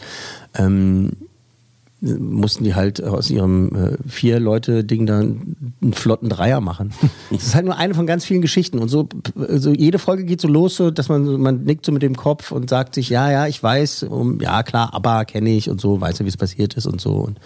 Ähm, 0.56 1.11
mussten 2.02 2.64
die 2.64 2.75
halt 2.75 3.02
aus 3.02 3.30
ihrem 3.30 3.75
äh, 3.75 3.97
vier 4.09 4.40
Leute 4.40 4.82
Ding 4.82 5.06
da 5.06 5.21
einen 5.21 5.92
flotten 5.92 6.28
Dreier 6.28 6.61
machen. 6.61 6.92
Das 7.30 7.44
ist 7.44 7.54
halt 7.54 7.64
nur 7.64 7.76
eine 7.76 7.94
von 7.94 8.06
ganz 8.06 8.25
vielen 8.25 8.42
Geschichten 8.42 8.78
und 8.78 8.88
so 8.88 9.09
also 9.37 9.71
jede 9.71 9.99
Folge 9.99 10.25
geht 10.25 10.40
so 10.40 10.49
los, 10.49 10.76
so 10.76 10.90
dass 10.90 11.09
man 11.09 11.40
man 11.40 11.64
nickt 11.64 11.87
so 11.87 11.92
mit 11.92 12.02
dem 12.02 12.16
Kopf 12.16 12.52
und 12.52 12.68
sagt 12.68 12.94
sich 12.94 13.09
ja 13.09 13.30
ja 13.30 13.47
ich 13.47 13.62
weiß 13.62 14.04
um, 14.04 14.40
ja 14.40 14.62
klar 14.62 14.92
aber 14.92 15.25
kenne 15.25 15.50
ich 15.50 15.71
und 15.71 15.80
so 15.80 16.00
weiß 16.00 16.18
ja 16.18 16.25
wie 16.25 16.28
es 16.28 16.37
passiert 16.37 16.75
ist 16.75 16.87
und 16.87 17.00
so 17.00 17.12
und 17.12 17.38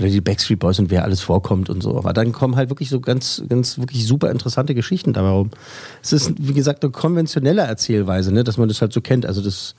oder 0.00 0.08
die 0.08 0.20
Backstreet 0.20 0.58
Boys 0.58 0.78
und 0.78 0.90
wer 0.90 1.04
alles 1.04 1.20
vorkommt 1.20 1.68
und 1.68 1.82
so. 1.82 1.96
Aber 1.96 2.14
dann 2.14 2.32
kommen 2.32 2.56
halt 2.56 2.70
wirklich 2.70 2.88
so 2.88 3.00
ganz, 3.00 3.42
ganz 3.48 3.78
wirklich 3.78 4.06
super 4.06 4.30
interessante 4.30 4.74
Geschichten 4.74 5.12
dabei 5.12 5.28
rum. 5.28 5.50
Es 6.02 6.12
ist, 6.14 6.32
wie 6.38 6.54
gesagt, 6.54 6.82
eine 6.82 6.90
konventionelle 6.90 7.62
Erzählweise, 7.62 8.32
ne, 8.32 8.42
dass 8.42 8.56
man 8.56 8.68
das 8.68 8.80
halt 8.80 8.94
so 8.94 9.02
kennt. 9.02 9.26
Also 9.26 9.42
das 9.42 9.74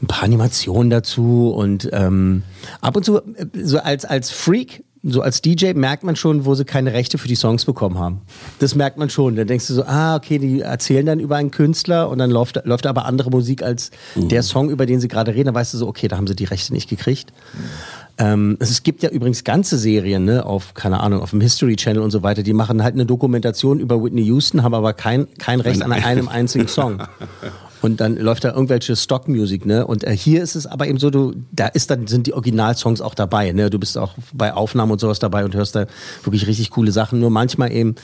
ein 0.00 0.06
paar 0.06 0.24
Animationen 0.24 0.90
dazu 0.90 1.50
und 1.50 1.88
ähm, 1.92 2.42
ab 2.80 2.96
und 2.96 3.04
zu 3.04 3.18
äh, 3.18 3.46
so 3.62 3.78
als 3.78 4.04
als 4.04 4.30
Freak 4.30 4.84
so 5.02 5.22
als 5.22 5.42
DJ 5.42 5.72
merkt 5.74 6.02
man 6.02 6.16
schon, 6.16 6.44
wo 6.44 6.54
sie 6.54 6.64
keine 6.64 6.92
Rechte 6.92 7.18
für 7.18 7.28
die 7.28 7.36
Songs 7.36 7.64
bekommen 7.64 7.98
haben. 7.98 8.22
Das 8.58 8.74
merkt 8.74 8.98
man 8.98 9.10
schon. 9.10 9.36
Dann 9.36 9.46
denkst 9.46 9.66
du 9.68 9.74
so, 9.74 9.84
ah, 9.84 10.16
okay, 10.16 10.38
die 10.38 10.60
erzählen 10.60 11.06
dann 11.06 11.20
über 11.20 11.36
einen 11.36 11.50
Künstler 11.50 12.08
und 12.08 12.18
dann 12.18 12.30
läuft, 12.30 12.60
läuft 12.64 12.86
aber 12.86 13.04
andere 13.04 13.30
Musik 13.30 13.62
als 13.62 13.90
der 14.16 14.42
Song, 14.42 14.70
über 14.70 14.86
den 14.86 15.00
sie 15.00 15.08
gerade 15.08 15.34
reden. 15.34 15.46
Dann 15.46 15.54
weißt 15.54 15.74
du 15.74 15.78
so, 15.78 15.86
okay, 15.86 16.08
da 16.08 16.16
haben 16.16 16.26
sie 16.26 16.34
die 16.34 16.44
Rechte 16.44 16.72
nicht 16.72 16.88
gekriegt. 16.88 17.32
Ähm, 18.18 18.56
es 18.58 18.82
gibt 18.82 19.04
ja 19.04 19.10
übrigens 19.10 19.44
ganze 19.44 19.78
Serien, 19.78 20.24
ne, 20.24 20.44
auf, 20.44 20.74
keine 20.74 20.98
Ahnung, 20.98 21.20
auf 21.20 21.30
dem 21.30 21.40
History 21.40 21.76
Channel 21.76 22.02
und 22.02 22.10
so 22.10 22.24
weiter, 22.24 22.42
die 22.42 22.52
machen 22.52 22.82
halt 22.82 22.94
eine 22.94 23.06
Dokumentation 23.06 23.78
über 23.78 24.02
Whitney 24.02 24.22
Houston, 24.22 24.64
haben 24.64 24.74
aber 24.74 24.92
kein, 24.92 25.28
kein 25.38 25.60
Recht 25.60 25.82
an 25.82 25.92
einem 25.92 26.26
einzigen 26.28 26.66
Song. 26.66 27.00
Und 27.80 28.00
dann 28.00 28.16
läuft 28.16 28.44
da 28.44 28.52
irgendwelche 28.52 28.96
Stockmusik, 28.96 29.64
ne? 29.64 29.86
Und 29.86 30.02
äh, 30.04 30.16
hier 30.16 30.42
ist 30.42 30.56
es 30.56 30.66
aber 30.66 30.88
eben 30.88 30.98
so, 30.98 31.10
du, 31.10 31.34
da 31.52 31.66
ist 31.68 31.90
dann, 31.90 32.06
sind 32.08 32.26
die 32.26 32.32
Originalsongs 32.34 33.00
auch 33.00 33.14
dabei, 33.14 33.52
ne? 33.52 33.70
Du 33.70 33.78
bist 33.78 33.96
auch 33.96 34.14
bei 34.32 34.52
Aufnahmen 34.52 34.90
und 34.92 35.00
sowas 35.00 35.18
dabei 35.20 35.44
und 35.44 35.54
hörst 35.54 35.76
da 35.76 35.86
wirklich 36.24 36.46
richtig 36.46 36.70
coole 36.70 36.90
Sachen. 36.92 37.20
Nur 37.20 37.30
manchmal 37.30 37.70
eben 37.72 37.94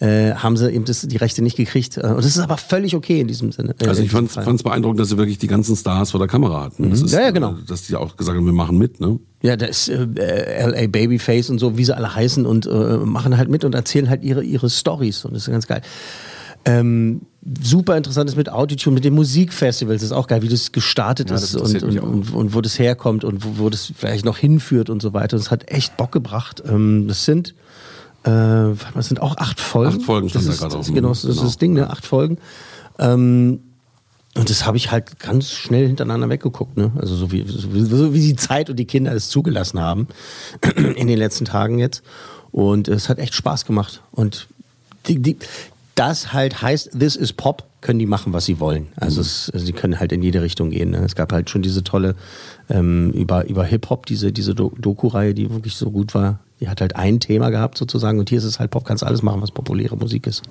äh, 0.00 0.32
haben 0.34 0.56
sie 0.56 0.70
eben 0.70 0.84
das, 0.84 1.00
die 1.02 1.16
Rechte 1.16 1.40
nicht 1.42 1.56
gekriegt. 1.56 1.96
Äh, 1.96 2.02
Und 2.08 2.18
das 2.18 2.26
ist 2.26 2.38
aber 2.40 2.56
völlig 2.58 2.94
okay 2.94 3.20
in 3.20 3.28
diesem 3.28 3.52
Sinne. 3.52 3.74
äh, 3.80 3.86
Also 3.88 4.02
ich 4.02 4.10
diesem 4.10 4.28
fand 4.28 4.56
es 4.56 4.62
beeindruckend, 4.62 5.00
dass 5.00 5.08
sie 5.08 5.16
wirklich 5.16 5.38
die 5.38 5.46
ganzen 5.46 5.76
Stars 5.76 6.10
vor 6.10 6.18
der 6.20 6.28
Kamera 6.28 6.64
hatten. 6.64 6.90
Das 6.90 7.00
Mhm. 7.00 7.06
ist, 7.06 7.12
Ja, 7.12 7.20
ja, 7.22 7.30
genau. 7.30 7.52
äh, 7.52 7.64
Dass 7.66 7.82
die 7.86 7.96
auch 7.96 8.16
gesagt 8.16 8.36
haben, 8.36 8.44
wir 8.46 8.52
machen 8.52 8.76
mit, 8.76 9.00
ne? 9.00 9.18
Ja, 9.42 9.56
da 9.56 9.66
ist 9.66 9.88
äh, 9.88 10.04
LA 10.66 10.86
Babyface 10.88 11.50
und 11.50 11.58
so, 11.58 11.76
wie 11.76 11.84
sie 11.84 11.96
alle 11.96 12.14
heißen 12.14 12.44
und 12.46 12.66
äh, 12.66 12.70
machen 12.98 13.36
halt 13.36 13.48
mit 13.48 13.64
und 13.64 13.74
erzählen 13.74 14.08
halt 14.08 14.22
ihre, 14.22 14.44
ihre 14.44 14.70
Stories 14.70 15.24
und 15.24 15.34
das 15.34 15.44
ist 15.48 15.50
ganz 15.50 15.66
geil. 15.66 15.82
Ähm, 16.64 17.22
super 17.62 17.96
interessant 17.96 18.30
ist 18.30 18.36
mit 18.36 18.48
Autotune, 18.48 18.94
mit 18.94 19.04
den 19.04 19.14
Musikfestivals, 19.14 20.00
das 20.00 20.10
ist 20.10 20.16
auch 20.16 20.28
geil, 20.28 20.42
wie 20.42 20.48
das 20.48 20.72
gestartet 20.72 21.30
Ja, 21.30 21.34
das 21.34 21.54
ist 21.54 21.56
und, 21.56 21.82
und, 21.82 21.98
und, 21.98 22.34
und 22.34 22.54
wo 22.54 22.60
das 22.60 22.78
herkommt 22.78 23.24
und 23.24 23.44
wo, 23.44 23.64
wo 23.64 23.70
das 23.70 23.92
vielleicht 23.96 24.24
noch 24.24 24.38
hinführt 24.38 24.90
und 24.90 25.02
so 25.02 25.12
weiter. 25.12 25.36
Das 25.36 25.50
hat 25.50 25.70
echt 25.70 25.96
Bock 25.96 26.12
gebracht. 26.12 26.62
Ähm, 26.66 27.08
das 27.08 27.24
sind 27.24 27.54
äh, 28.24 28.74
das 28.94 29.08
sind 29.08 29.20
auch 29.20 29.36
acht 29.38 29.58
Folgen. 29.58 29.96
Acht 29.96 30.02
Folgen 30.02 30.28
das 30.32 30.44
da 30.44 30.52
ist, 30.52 30.58
gerade 30.60 30.76
das 30.76 30.86
Genau, 30.92 31.08
das 31.08 31.24
ist 31.24 31.34
genau. 31.34 31.42
das 31.46 31.58
Ding, 31.58 31.72
ne? 31.72 31.90
Acht 31.90 32.06
Folgen. 32.06 32.38
Ähm, 32.98 33.60
und 34.34 34.48
das 34.48 34.64
habe 34.64 34.76
ich 34.76 34.90
halt 34.90 35.18
ganz 35.18 35.50
schnell 35.50 35.86
hintereinander 35.86 36.28
weggeguckt, 36.28 36.76
ne? 36.76 36.92
Also 36.96 37.16
so 37.16 37.32
wie, 37.32 37.44
so, 37.46 37.74
wie, 37.74 37.82
so 37.82 38.14
wie 38.14 38.20
die 38.20 38.36
Zeit 38.36 38.70
und 38.70 38.76
die 38.76 38.86
Kinder 38.86 39.12
es 39.12 39.28
zugelassen 39.28 39.80
haben 39.80 40.06
in 40.76 41.08
den 41.08 41.18
letzten 41.18 41.44
Tagen 41.44 41.78
jetzt. 41.78 42.02
Und 42.52 42.86
es 42.88 43.08
hat 43.08 43.18
echt 43.18 43.34
Spaß 43.34 43.64
gemacht. 43.64 44.02
Und 44.12 44.46
die, 45.06 45.20
die, 45.20 45.36
das 45.94 46.32
halt 46.32 46.62
heißt, 46.62 46.98
this 46.98 47.16
is 47.16 47.32
Pop, 47.32 47.64
können 47.80 47.98
die 47.98 48.06
machen, 48.06 48.32
was 48.32 48.44
sie 48.44 48.60
wollen. 48.60 48.88
Also, 48.96 49.20
es, 49.20 49.50
also 49.52 49.66
sie 49.66 49.72
können 49.72 49.98
halt 49.98 50.12
in 50.12 50.22
jede 50.22 50.40
Richtung 50.40 50.70
gehen. 50.70 50.90
Ne? 50.90 50.98
Es 50.98 51.16
gab 51.16 51.32
halt 51.32 51.50
schon 51.50 51.62
diese 51.62 51.82
tolle 51.82 52.14
ähm, 52.70 53.10
über, 53.10 53.46
über 53.48 53.64
Hip-Hop, 53.64 54.06
diese, 54.06 54.32
diese 54.32 54.54
Do- 54.54 54.72
Doku-Reihe, 54.78 55.34
die 55.34 55.50
wirklich 55.50 55.76
so 55.76 55.90
gut 55.90 56.14
war. 56.14 56.38
Die 56.60 56.68
hat 56.68 56.80
halt 56.80 56.94
ein 56.94 57.18
Thema 57.18 57.50
gehabt 57.50 57.76
sozusagen. 57.76 58.20
Und 58.20 58.28
hier 58.28 58.38
ist 58.38 58.44
es 58.44 58.60
halt 58.60 58.70
Pop, 58.70 58.84
kannst 58.84 59.02
alles 59.02 59.22
machen, 59.22 59.42
was 59.42 59.50
populäre 59.50 59.96
Musik 59.96 60.28
ist. 60.28 60.42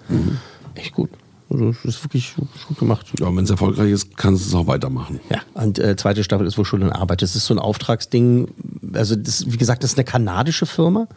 Echt 0.76 0.94
gut. 0.94 1.10
Also, 1.50 1.70
es 1.70 1.86
ist 1.86 2.04
wirklich, 2.04 2.38
wirklich 2.38 2.66
gut 2.68 2.80
gemacht. 2.80 3.08
Ja, 3.20 3.28
wenn 3.28 3.44
es 3.46 3.50
erfolgreich 3.50 3.92
ist, 3.92 4.18
kannst 4.18 4.44
du 4.44 4.50
es 4.50 4.54
auch 4.56 4.68
weitermachen. 4.68 5.22
Ja, 5.30 5.40
und 5.54 5.80
äh, 5.80 5.96
zweite 5.96 6.24
Staffel 6.24 6.46
ist 6.48 6.58
wohl 6.58 6.66
schon 6.66 6.82
in 6.82 6.92
Arbeit. 6.92 7.22
Das 7.22 7.36
ist 7.36 7.46
so 7.46 7.54
ein 7.54 7.60
Auftragsding. 7.60 8.50
Also, 8.94 9.16
das, 9.16 9.50
wie 9.50 9.58
gesagt, 9.58 9.84
das 9.84 9.92
ist 9.92 9.98
eine 9.98 10.06
kanadische 10.06 10.66
Firma. 10.66 11.08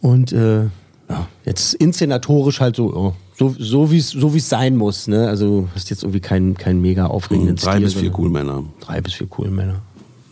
Und 0.00 0.32
äh, 0.32 0.66
ja, 1.08 1.28
jetzt 1.44 1.74
inszenatorisch 1.74 2.60
halt 2.60 2.76
so, 2.76 2.94
oh, 2.94 3.14
so, 3.36 3.54
so 3.58 3.90
wie 3.90 3.98
es 3.98 4.10
so 4.10 4.34
wie's 4.34 4.48
sein 4.48 4.76
muss. 4.76 5.08
Ne? 5.08 5.28
Also, 5.28 5.62
du 5.62 5.68
hast 5.74 5.90
jetzt 5.90 6.02
irgendwie 6.02 6.20
keinen 6.20 6.54
keinen 6.54 6.80
mega 6.80 7.06
aufregenden 7.06 7.56
Drei 7.56 7.76
Stil, 7.76 7.84
bis 7.84 7.94
vier 7.94 8.18
cool 8.18 8.30
Männer. 8.30 8.64
Drei 8.80 9.00
bis 9.00 9.14
vier 9.14 9.28
cool 9.38 9.50
Männer. 9.50 9.82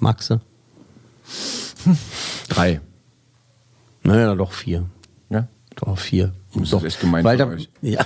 Maxe? 0.00 0.40
Drei. 2.49 2.80
Naja, 4.02 4.35
doch 4.35 4.52
vier. 4.52 4.85
Doch, 5.76 5.99
vier. 5.99 6.33
Das 6.54 6.71
Doch. 6.71 6.78
ist 6.78 6.95
echt 6.95 7.00
gemein 7.00 7.23
Weil 7.23 7.37
da, 7.37 7.49
euch. 7.49 7.68
Ja. 7.83 8.00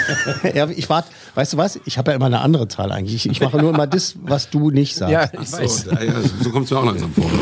ja, 0.54 0.68
ich 0.70 0.88
warte, 0.88 1.10
weißt 1.34 1.52
du 1.52 1.56
was? 1.58 1.78
Ich 1.84 1.98
habe 1.98 2.10
ja 2.10 2.16
immer 2.16 2.26
eine 2.26 2.40
andere 2.40 2.66
Zahl 2.66 2.92
eigentlich. 2.92 3.14
Ich, 3.14 3.30
ich 3.30 3.40
mache 3.42 3.58
nur 3.58 3.74
immer 3.74 3.86
das, 3.86 4.14
was 4.22 4.48
du 4.48 4.70
nicht 4.70 4.96
sagst. 4.96 5.12
Ja, 5.12 5.30
ich 5.40 5.52
weiß. 5.52 5.82
So, 5.82 6.44
so 6.44 6.50
kommt 6.50 6.64
es 6.64 6.70
mir 6.70 6.78
auch 6.78 6.84
langsam 6.84 7.12
vor. 7.12 7.30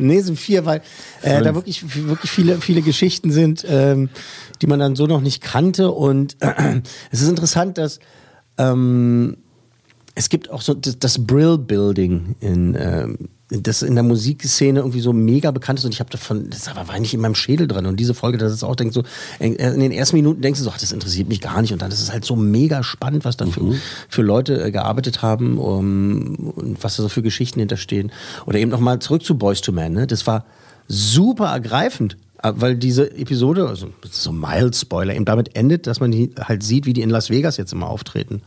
Nee, 0.00 0.20
sind 0.20 0.38
vier, 0.38 0.64
weil 0.64 0.80
äh, 1.22 1.42
da 1.42 1.54
wirklich, 1.54 1.84
wirklich 2.06 2.30
viele, 2.30 2.60
viele 2.60 2.82
Geschichten 2.82 3.32
sind, 3.32 3.64
ähm, 3.68 4.10
die 4.62 4.66
man 4.66 4.78
dann 4.78 4.94
so 4.94 5.06
noch 5.06 5.20
nicht 5.20 5.42
kannte. 5.42 5.90
Und 5.90 6.36
äh, 6.40 6.80
es 7.10 7.20
ist 7.22 7.28
interessant, 7.28 7.78
dass 7.78 7.98
ähm, 8.58 9.38
es 10.14 10.28
gibt 10.28 10.50
auch 10.50 10.62
so 10.62 10.74
das, 10.74 10.98
das 10.98 11.24
Brill-Building 11.24 12.36
in, 12.40 12.76
ähm, 12.78 13.28
das 13.50 13.82
in 13.82 13.94
der 13.94 14.04
Musikszene 14.04 14.80
irgendwie 14.80 15.00
so 15.00 15.14
mega 15.14 15.50
bekannt 15.50 15.78
ist 15.78 15.84
und 15.86 15.94
ich 15.94 16.00
habe 16.00 16.10
davon, 16.10 16.50
das 16.50 16.68
war 16.74 16.98
nicht 17.00 17.14
in 17.14 17.20
meinem 17.20 17.34
Schädel 17.34 17.66
drin 17.66 17.86
und 17.86 17.98
diese 17.98 18.12
Folge, 18.12 18.36
das 18.36 18.52
ist 18.52 18.62
auch 18.62 18.76
denkt 18.76 18.92
so, 18.92 19.04
in 19.38 19.54
in 19.54 19.80
den 19.80 19.90
ersten 19.92 20.16
Minuten 20.16 20.42
denkst 20.42 20.60
du 20.60 20.64
so, 20.64 20.70
ach, 20.70 20.78
das 20.78 20.92
interessiert 20.92 21.28
mich 21.28 21.40
gar 21.40 21.62
nicht 21.62 21.72
und 21.72 21.80
dann 21.80 21.90
ist 21.90 22.02
es 22.02 22.12
halt 22.12 22.24
so 22.26 22.36
mega 22.36 22.82
spannend, 22.82 23.24
was 23.24 23.38
dann 23.38 23.50
für, 23.50 23.74
für 24.08 24.22
Leute 24.22 24.62
äh, 24.62 24.70
gearbeitet 24.70 25.22
haben 25.22 25.56
um, 25.56 26.52
und 26.56 26.84
was 26.84 26.96
da 26.96 27.02
so 27.02 27.08
für 27.08 27.22
Geschichten 27.22 27.58
hinterstehen. 27.60 28.12
Oder 28.44 28.58
eben 28.58 28.70
nochmal 28.70 28.98
zurück 28.98 29.24
zu 29.24 29.38
Boys 29.38 29.62
to 29.62 29.72
Men, 29.72 29.94
ne? 29.94 30.06
das 30.06 30.26
war 30.26 30.44
super 30.86 31.46
ergreifend. 31.46 32.18
äh, 32.42 32.52
Weil 32.54 32.76
diese 32.76 33.10
Episode, 33.16 33.66
also 33.66 33.88
so 34.10 34.30
ein 34.30 34.40
Mild-Spoiler, 34.40 35.14
eben 35.14 35.24
damit 35.24 35.56
endet, 35.56 35.86
dass 35.86 36.00
man 36.00 36.10
die 36.10 36.32
halt 36.38 36.62
sieht, 36.62 36.84
wie 36.84 36.92
die 36.92 37.02
in 37.02 37.10
Las 37.10 37.30
Vegas 37.30 37.56
jetzt 37.56 37.72
immer 37.72 37.88
auftreten. 37.88 38.42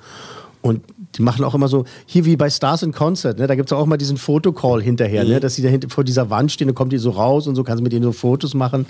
Und 0.62 0.82
die 1.16 1.22
machen 1.22 1.44
auch 1.44 1.54
immer 1.54 1.68
so, 1.68 1.86
hier 2.06 2.26
wie 2.26 2.36
bei 2.38 2.50
Stars 2.50 2.84
in 2.84 2.92
Concert, 2.94 3.38
ne, 3.40 3.48
da 3.48 3.56
gibt's 3.56 3.74
auch 3.74 3.84
immer 3.84 3.98
diesen 3.98 4.18
Fotocall 4.18 4.82
hinterher, 4.82 5.24
ne, 5.24 5.40
dass 5.40 5.56
sie 5.56 5.62
da 5.62 5.70
hinter, 5.70 5.90
vor 5.90 6.04
dieser 6.04 6.30
Wand 6.30 6.52
stehen, 6.52 6.68
dann 6.68 6.76
kommt 6.76 6.94
die 6.94 6.98
so 6.98 7.10
raus 7.12 7.48
und 7.48 7.56
so, 7.56 7.64
kannst 7.64 7.80
du 7.80 7.84
mit 7.84 7.92
denen 7.92 8.04
so 8.04 8.12
Fotos 8.12 8.54
machen. 8.54 8.86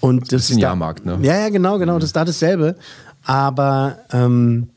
Und 0.00 0.22
das 0.32 0.42
bisschen 0.42 0.56
ist 0.58 0.62
da- 0.62 0.68
Jahrmarkt, 0.68 1.04
ne? 1.06 1.18
Ja, 1.22 1.38
ja, 1.38 1.48
genau, 1.48 1.78
genau, 1.78 1.94
das 1.96 2.04
ist 2.10 2.16
da 2.16 2.24
dasselbe. 2.24 2.76
Aber 3.24 3.98
ähm, 4.12 4.68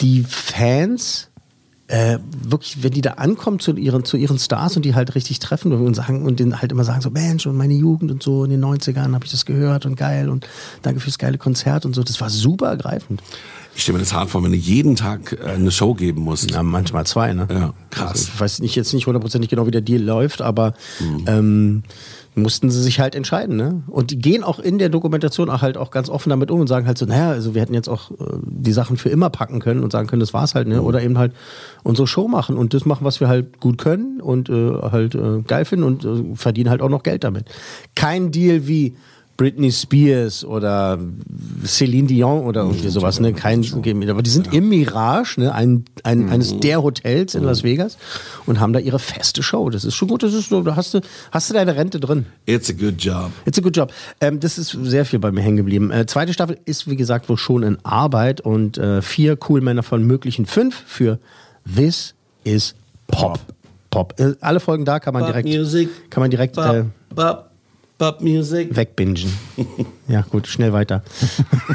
die 0.00 0.22
Fans, 0.22 1.30
äh, 1.86 2.18
wirklich, 2.42 2.82
wenn 2.82 2.92
die 2.92 3.02
da 3.02 3.12
ankommen 3.12 3.58
zu 3.58 3.74
ihren, 3.76 4.04
zu 4.04 4.16
ihren 4.16 4.38
Stars 4.38 4.76
und 4.76 4.84
die 4.84 4.94
halt 4.94 5.14
richtig 5.14 5.38
treffen 5.38 5.72
und 5.72 5.94
sagen 5.94 6.24
und 6.24 6.40
denen 6.40 6.62
halt 6.62 6.72
immer 6.72 6.84
sagen 6.84 7.02
so, 7.02 7.10
Mensch, 7.10 7.46
und 7.46 7.56
meine 7.56 7.74
Jugend 7.74 8.10
und 8.10 8.22
so 8.22 8.44
in 8.44 8.50
den 8.50 8.64
90ern 8.64 9.12
habe 9.12 9.24
ich 9.24 9.30
das 9.30 9.44
gehört 9.44 9.84
und 9.84 9.96
geil 9.96 10.30
und 10.30 10.46
danke 10.80 11.00
fürs 11.00 11.18
geile 11.18 11.36
Konzert 11.36 11.84
und 11.84 11.94
so. 11.94 12.02
Das 12.02 12.20
war 12.20 12.30
super 12.30 12.68
ergreifend. 12.68 13.22
Ich 13.76 13.82
stelle 13.82 13.98
mir 13.98 14.04
das 14.04 14.14
hart 14.14 14.30
vor, 14.30 14.42
wenn 14.42 14.52
du 14.52 14.56
jeden 14.56 14.96
Tag 14.96 15.32
äh, 15.32 15.50
eine 15.50 15.70
Show 15.70 15.94
geben 15.94 16.22
musst. 16.22 16.50
Ja, 16.52 16.62
manchmal 16.62 17.04
zwei, 17.06 17.34
ne? 17.34 17.46
Ja, 17.50 17.74
krass. 17.90 18.10
Also, 18.10 18.30
ich 18.32 18.40
weiß 18.40 18.58
nicht, 18.60 18.76
jetzt 18.76 18.94
nicht 18.94 19.06
hundertprozentig 19.06 19.50
genau, 19.50 19.66
wie 19.66 19.72
der 19.72 19.80
Deal 19.80 20.00
läuft, 20.00 20.40
aber 20.40 20.74
ähm, 21.26 21.82
mussten 22.34 22.70
sie 22.70 22.82
sich 22.82 22.98
halt 22.98 23.14
entscheiden, 23.14 23.56
ne? 23.56 23.82
Und 23.86 24.10
die 24.10 24.18
gehen 24.18 24.42
auch 24.42 24.58
in 24.58 24.78
der 24.78 24.88
Dokumentation 24.88 25.48
auch 25.48 25.62
halt 25.62 25.76
auch 25.76 25.90
ganz 25.90 26.08
offen 26.08 26.30
damit 26.30 26.50
um 26.50 26.60
und 26.60 26.66
sagen 26.66 26.86
halt 26.86 26.98
so, 26.98 27.06
naja, 27.06 27.30
also 27.30 27.54
wir 27.54 27.62
hätten 27.62 27.74
jetzt 27.74 27.88
auch 27.88 28.10
äh, 28.10 28.38
die 28.42 28.72
Sachen 28.72 28.96
für 28.96 29.08
immer 29.08 29.30
packen 29.30 29.60
können 29.60 29.84
und 29.84 29.92
sagen 29.92 30.08
können, 30.08 30.20
das 30.20 30.34
war's 30.34 30.54
halt, 30.54 30.66
ne? 30.66 30.82
Oder 30.82 31.02
eben 31.02 31.16
halt 31.16 31.32
unsere 31.84 32.06
Show 32.06 32.26
machen 32.26 32.56
und 32.56 32.74
das 32.74 32.84
machen, 32.84 33.04
was 33.04 33.20
wir 33.20 33.28
halt 33.28 33.60
gut 33.60 33.78
können 33.78 34.20
und 34.20 34.48
äh, 34.48 34.72
halt 34.90 35.14
äh, 35.14 35.42
geil 35.46 35.64
finden 35.64 35.84
und 35.84 36.04
äh, 36.04 36.34
verdienen 36.34 36.70
halt 36.70 36.82
auch 36.82 36.88
noch 36.88 37.04
Geld 37.04 37.22
damit. 37.22 37.46
Kein 37.94 38.32
Deal 38.32 38.66
wie 38.66 38.96
Britney 39.36 39.72
Spears 39.72 40.44
oder 40.44 40.98
Celine 41.64 42.06
Dion 42.06 42.44
oder 42.44 42.62
irgendwie 42.62 42.88
sowas, 42.88 43.18
ne? 43.18 43.32
Kein, 43.32 43.64
aber 44.08 44.22
die 44.22 44.30
sind 44.30 44.52
im 44.52 44.68
Mirage, 44.68 45.40
ne? 45.40 45.52
Ein, 45.52 45.84
ein, 46.04 46.30
eines 46.30 46.58
der 46.60 46.82
Hotels 46.82 47.34
in 47.34 47.42
Las 47.42 47.64
Vegas 47.64 47.98
und 48.46 48.60
haben 48.60 48.72
da 48.72 48.78
ihre 48.78 48.98
feste 48.98 49.42
Show. 49.42 49.70
Das 49.70 49.84
ist 49.84 49.94
schon 49.94 50.08
gut, 50.08 50.22
das 50.22 50.34
ist 50.34 50.50
so, 50.50 50.62
da 50.62 50.76
hast 50.76 50.94
du, 50.94 51.00
hast 51.32 51.50
du 51.50 51.54
deine 51.54 51.74
Rente 51.74 51.98
drin. 51.98 52.26
It's 52.46 52.70
a 52.70 52.72
good 52.72 52.94
job. 52.98 53.32
It's 53.44 53.58
a 53.58 53.62
good 53.62 53.76
job. 53.76 53.92
Ähm, 54.20 54.38
das 54.38 54.58
ist 54.58 54.76
sehr 54.82 55.04
viel 55.04 55.18
bei 55.18 55.32
mir 55.32 55.42
hängen 55.42 55.56
geblieben. 55.56 55.90
Äh, 55.90 56.06
zweite 56.06 56.32
Staffel 56.32 56.58
ist, 56.64 56.88
wie 56.88 56.96
gesagt, 56.96 57.28
wohl 57.28 57.36
schon 57.36 57.62
in 57.64 57.78
Arbeit 57.84 58.40
und 58.40 58.78
äh, 58.78 59.02
vier 59.02 59.36
cool 59.48 59.60
Männer 59.60 59.82
von 59.82 60.04
möglichen 60.04 60.46
fünf 60.46 60.82
für 60.86 61.18
This 61.74 62.14
is 62.44 62.74
Pop. 63.08 63.40
Pop. 63.90 64.14
Äh, 64.18 64.34
alle 64.40 64.60
Folgen 64.60 64.84
da 64.84 65.00
kann 65.00 65.14
man 65.14 65.24
direkt, 65.24 65.48
Music. 65.48 66.10
kann 66.10 66.20
man 66.20 66.30
direkt 66.30 66.56
äh, 66.58 66.84
Bop, 67.14 67.50
Bop 68.04 68.20
Music. 68.20 68.76
wegbingen. 68.76 69.32
ja, 70.08 70.20
gut, 70.22 70.46
schnell 70.46 70.74
weiter. 70.74 71.02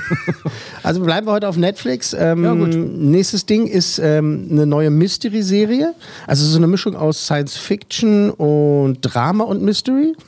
also 0.84 1.02
bleiben 1.02 1.26
wir 1.26 1.32
heute 1.32 1.48
auf 1.48 1.58
Netflix. 1.58 2.14
Ähm, 2.14 3.10
Nächstes 3.12 3.48
Ding 3.48 3.66
ist 3.66 3.98
ähm, 3.98 4.48
eine 4.52 4.68
neue 4.68 4.92
Mystery-Serie. 4.92 5.96
Also 6.28 6.46
so 6.46 6.58
eine 6.58 6.68
Mischung 6.68 6.96
aus 6.96 7.26
Science 7.26 7.58
Fiction 7.58 8.30
und 8.30 9.00
Drama 9.02 9.44
und 9.46 9.64
Mystery. 9.64 10.14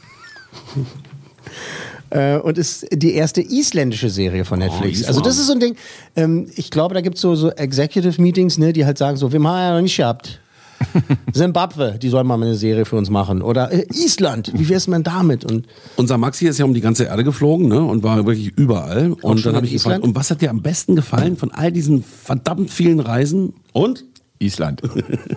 Äh, 2.13 2.39
und 2.39 2.57
ist 2.57 2.85
die 2.91 3.13
erste 3.13 3.41
isländische 3.41 4.09
Serie 4.09 4.43
von 4.43 4.59
Netflix. 4.59 4.99
Island. 4.99 5.07
also 5.07 5.21
das 5.21 5.37
ist 5.37 5.47
so 5.47 5.53
ein 5.53 5.61
Ding, 5.61 5.77
ähm, 6.17 6.49
ich 6.57 6.69
glaube, 6.69 6.93
da 6.93 6.99
gibt 6.99 7.15
es 7.15 7.21
so, 7.21 7.35
so 7.35 7.51
Executive 7.51 8.21
Meetings, 8.21 8.57
ne, 8.57 8.73
die 8.73 8.85
halt 8.85 8.97
sagen 8.97 9.15
so, 9.15 9.31
wir 9.31 9.39
haben 9.39 9.45
ja 9.45 9.73
noch 9.75 9.81
nicht 9.81 9.95
gehabt. 9.95 10.41
Zimbabwe, 11.33 11.97
die 12.01 12.09
sollen 12.09 12.27
mal 12.27 12.35
eine 12.41 12.55
Serie 12.55 12.85
für 12.85 12.95
uns 12.95 13.09
machen. 13.09 13.41
Oder 13.41 13.71
äh, 13.71 13.85
Island, 13.93 14.51
wie 14.53 14.69
wär's 14.69 14.85
denn 14.85 15.03
damit? 15.03 15.49
Und 15.49 15.67
Unser 15.95 16.17
Maxi 16.17 16.47
ist 16.47 16.57
ja 16.57 16.65
um 16.65 16.73
die 16.73 16.81
ganze 16.81 17.05
Erde 17.05 17.23
geflogen 17.23 17.67
ne, 17.67 17.81
und 17.81 18.03
war 18.03 18.17
wirklich 18.25 18.49
überall. 18.57 19.13
Und 19.21 19.45
dann 19.45 19.55
habe 19.55 19.65
ich 19.65 19.73
gefragt, 19.73 19.97
Island? 19.97 20.03
und 20.03 20.15
was 20.15 20.31
hat 20.31 20.41
dir 20.41 20.49
am 20.49 20.61
besten 20.61 20.95
gefallen 20.95 21.37
von 21.37 21.51
all 21.51 21.71
diesen 21.71 22.03
verdammt 22.03 22.69
vielen 22.69 22.99
Reisen? 22.99 23.53
Und? 23.73 24.05
Island. 24.39 24.81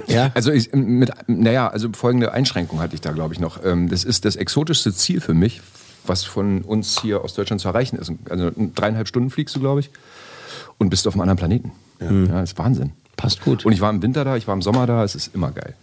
Ja. 0.06 0.30
Also 0.34 0.52
ich, 0.52 0.72
mit, 0.72 1.10
naja, 1.26 1.68
also 1.68 1.88
folgende 1.92 2.32
Einschränkung 2.32 2.80
hatte 2.80 2.94
ich 2.94 3.00
da, 3.00 3.12
glaube 3.12 3.34
ich, 3.34 3.40
noch. 3.40 3.64
Ähm, 3.64 3.88
Das 3.88 4.04
ist 4.04 4.24
das 4.24 4.36
exotischste 4.36 4.92
Ziel 4.92 5.20
für 5.20 5.34
mich, 5.34 5.60
was 6.06 6.24
von 6.24 6.62
uns 6.62 7.00
hier 7.00 7.22
aus 7.22 7.34
Deutschland 7.34 7.60
zu 7.60 7.68
erreichen 7.68 7.96
ist. 7.96 8.12
Also 8.28 8.50
dreieinhalb 8.74 9.08
Stunden 9.08 9.30
fliegst 9.30 9.56
du, 9.56 9.60
glaube 9.60 9.80
ich, 9.80 9.90
und 10.78 10.90
bist 10.90 11.06
auf 11.08 11.14
einem 11.14 11.22
anderen 11.22 11.38
Planeten. 11.38 11.72
Ja, 12.00 12.40
das 12.40 12.52
ist 12.52 12.58
Wahnsinn. 12.58 12.92
Passt 13.16 13.42
gut. 13.42 13.64
Und 13.64 13.72
ich 13.72 13.80
war 13.80 13.90
im 13.90 14.02
Winter 14.02 14.24
da, 14.24 14.36
ich 14.36 14.46
war 14.46 14.54
im 14.54 14.62
Sommer 14.62 14.86
da, 14.86 15.04
es 15.04 15.14
ist 15.14 15.34
immer 15.34 15.50
geil. 15.50 15.74